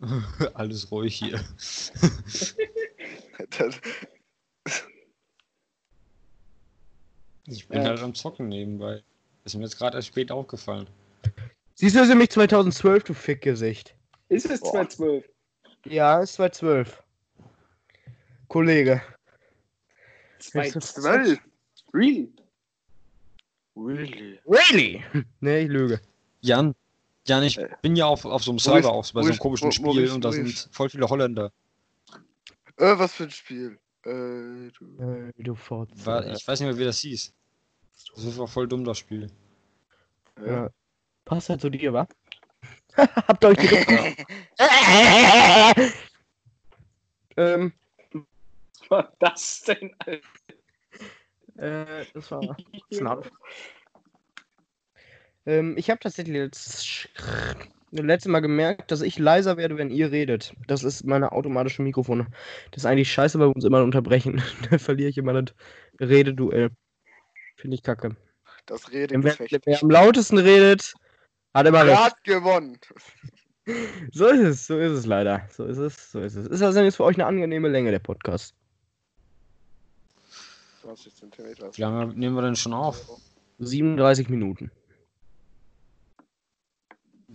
[0.54, 1.40] Alles ruhig hier.
[3.58, 3.80] Das,
[7.46, 7.88] Ich bin Ja.
[7.88, 9.02] halt am Zocken nebenbei.
[9.44, 10.86] Ist mir jetzt gerade erst spät aufgefallen.
[11.74, 13.96] Siehst du, ist nämlich 2012, du Fickgesicht.
[14.28, 14.72] Ist es Boah.
[14.72, 15.28] 2012?
[15.86, 17.02] Ja, ist 2012.
[18.48, 19.02] Kollege.
[20.38, 21.40] 2012?
[21.92, 22.32] Really?
[23.74, 24.40] really?
[24.46, 25.04] Really?
[25.40, 26.00] nee, ich lüge.
[26.40, 26.74] Jan,
[27.26, 29.66] Jan, ich Äh, bin ja auf, auf so einem Server, auch bei so einem komischen
[29.66, 31.52] Mo- Spiel Maurice, und da sind voll viele Holländer.
[32.78, 33.78] Äh, was für ein Spiel?
[34.04, 34.98] Äh, du.
[34.98, 35.56] Äh, du.
[36.04, 37.32] War, ich weiß nicht mehr, wie das hieß.
[38.16, 39.30] Das war voll dumm, das Spiel.
[40.44, 40.68] Ja.
[41.24, 42.08] Passt halt zu dir, wa?
[42.96, 44.16] Habt ihr euch gedacht?
[47.36, 47.72] ähm,
[48.12, 50.22] Was war das denn, Alter?
[51.56, 52.56] äh, das war
[52.92, 53.30] Schnapp.
[55.46, 57.08] Ähm, ich habe tatsächlich jetzt
[57.90, 60.54] das letzte Mal gemerkt, dass ich leiser werde, wenn ihr redet.
[60.66, 62.26] Das ist meine automatische Mikrofone.
[62.70, 64.42] Das ist eigentlich scheiße, weil wir uns immer unterbrechen.
[64.70, 65.54] da verliere ich immer das
[66.00, 66.70] Rededuell.
[67.56, 68.16] Finde ich kacke.
[68.66, 69.66] Das Wer, Redegefecht.
[69.66, 70.94] wer am lautesten redet,
[71.52, 71.98] hat immer recht.
[71.98, 72.78] Rat gewonnen.
[74.10, 75.46] So ist es, so ist es leider.
[75.48, 76.48] So ist es, so ist es.
[76.48, 78.56] Ist das denn jetzt für euch eine angenehme Länge, der Podcast?
[80.82, 81.70] 20 Zentimeter.
[81.72, 83.20] Wie lange nehmen wir denn schon auf?
[83.60, 84.72] 37 Minuten.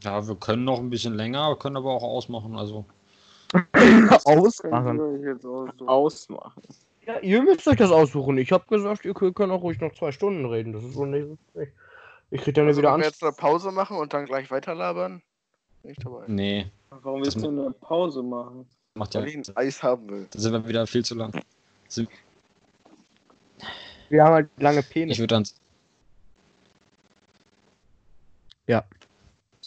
[0.03, 2.55] Ja, wir können noch ein bisschen länger, können aber auch ausmachen.
[2.55, 2.85] Also,
[4.25, 4.99] Ausmachen.
[5.87, 6.61] Ausmachen.
[7.05, 8.37] Ja, ihr müsst euch das aussuchen.
[8.37, 10.73] Ich habe gesagt, ihr könnt auch ruhig noch zwei Stunden reden.
[10.73, 11.39] Das ist wohl nicht.
[11.55, 11.69] Ich,
[12.31, 13.11] ich krieg dann Also, wieder wenn wir an.
[13.11, 15.21] jetzt eine Pause machen und dann gleich weiterlabern?
[15.83, 16.25] Nicht dabei.
[16.27, 18.67] nee, Warum willst du eine Pause machen?
[18.95, 19.43] macht ja Weil ich ein.
[19.55, 20.27] Eis haben will.
[20.31, 21.31] Da sind wir wieder viel zu lang.
[24.09, 25.17] Wir haben halt lange Ich Penis.
[25.19, 25.45] würde dann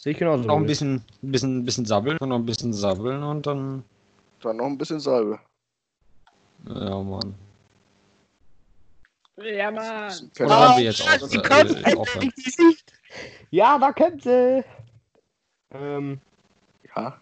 [0.01, 0.44] Sehe ich genauso.
[0.44, 3.84] noch ein bisschen, bisschen, bisschen sabbeln, noch ein bisschen sabbeln und dann.
[4.40, 5.38] Dann noch ein bisschen Salbe.
[6.66, 7.34] Ja, Mann.
[9.36, 9.84] Ja, Mann.
[9.84, 12.32] Ah, wollen wir jetzt die äh, äh, aufhören?
[13.51, 14.64] Ja, da kommt sie.
[15.72, 16.18] Ähm,
[16.96, 17.20] Ja.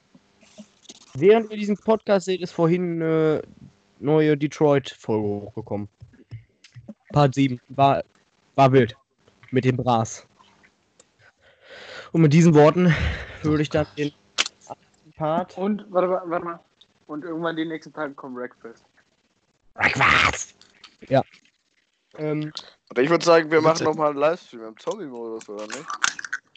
[1.15, 3.43] während ihr diesen Podcast seht, ist vorhin eine
[3.99, 5.89] neue Detroit-Folge hochgekommen.
[7.13, 7.61] Part 7.
[7.71, 8.05] War,
[8.55, 8.97] war wild.
[9.51, 10.28] Mit dem Bras.
[12.13, 12.95] Und mit diesen Worten
[13.43, 14.13] würde ich dann den
[15.17, 15.57] Part.
[15.59, 16.61] Und, warte mal, warte mal.
[17.07, 18.85] Und irgendwann die nächsten Tage kommt Breakfast.
[19.75, 20.55] Was?
[21.09, 21.23] Ja.
[22.17, 22.53] Ähm,
[22.91, 25.87] Und ich würde sagen, wir machen nochmal einen Livestream im Zombie-Modus, oder nicht?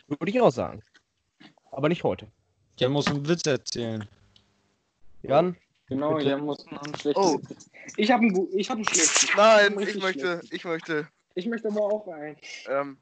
[0.07, 0.81] würde ich auch sagen.
[1.71, 2.27] Aber nicht heute.
[2.77, 4.05] Jan muss einen Witz erzählen.
[5.21, 5.55] Jan?
[5.87, 6.29] Genau, Bitte.
[6.29, 7.23] ja, muss noch ein schlechtes.
[7.25, 7.39] Oh.
[7.95, 9.27] Ich habe einen, ich hab einen schlechten.
[9.37, 10.55] Nein, einen ich möchte, schlechten.
[10.55, 12.37] ich möchte, Ich möchte aber auch einen.
[12.67, 12.97] ähm,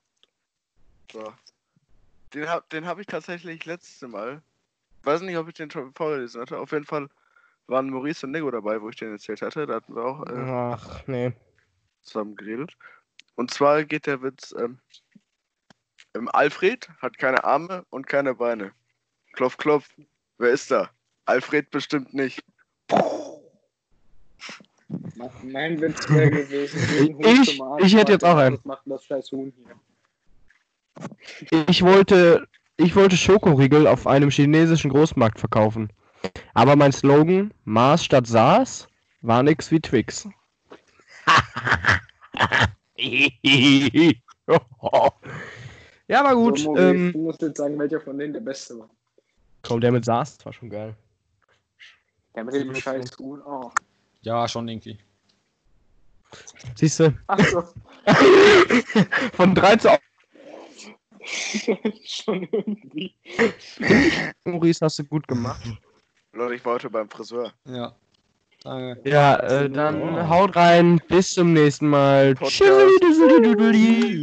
[1.12, 1.34] so.
[2.34, 4.42] Den hab, den hab ich tatsächlich letzte Mal.
[5.04, 6.60] Weiß nicht, ob ich den schon vorgelesen hatte.
[6.60, 7.10] Auf jeden Fall
[7.68, 9.66] waren Maurice und Nego dabei, wo ich den erzählt hatte.
[9.66, 11.34] Da hatten wir auch äh, Ach, nee.
[12.02, 12.76] zusammen geredet.
[13.36, 14.80] Und zwar geht der Witz, ähm,
[16.34, 18.72] Alfred hat keine Arme und keine Beine.
[19.34, 19.88] Klopf, klopf.
[20.38, 20.90] Wer ist da?
[21.26, 22.44] Alfred bestimmt nicht.
[25.44, 27.20] Mein Witz wäre gewesen.
[27.80, 28.56] Ich- ich hätte jetzt auch einen.
[28.58, 29.76] Das macht das scheiß Huhn hier.
[31.68, 32.48] Ich wollte,
[32.78, 35.90] ich wollte Schokoriegel auf einem chinesischen Großmarkt verkaufen.
[36.54, 38.88] Aber mein Slogan, Mars statt SARS,
[39.22, 40.28] war nix wie Twix.
[46.08, 46.60] ja, war gut.
[46.60, 48.90] So, Maurice, ähm, du musst jetzt sagen, welcher von denen der beste war.
[49.62, 50.96] komm, der mit SARS war schon geil.
[52.36, 53.74] Der mit dem scheiß Huhn auch.
[54.22, 55.00] Ja, schon irgendwie.
[56.76, 57.14] Siehst du?
[57.28, 57.64] Achso,
[59.34, 59.90] Von 3 zu
[62.06, 63.16] schon irgendwie.
[64.46, 65.62] Maurice hast du gut gemacht.
[66.34, 67.54] Leute, ich war heute beim Friseur.
[67.66, 67.96] Ja.
[68.64, 69.10] Danke.
[69.10, 71.00] Ja, äh, dann haut rein.
[71.08, 72.36] Bis zum nächsten Mal.
[72.36, 72.62] Podcast.
[72.62, 74.20] Tschüss.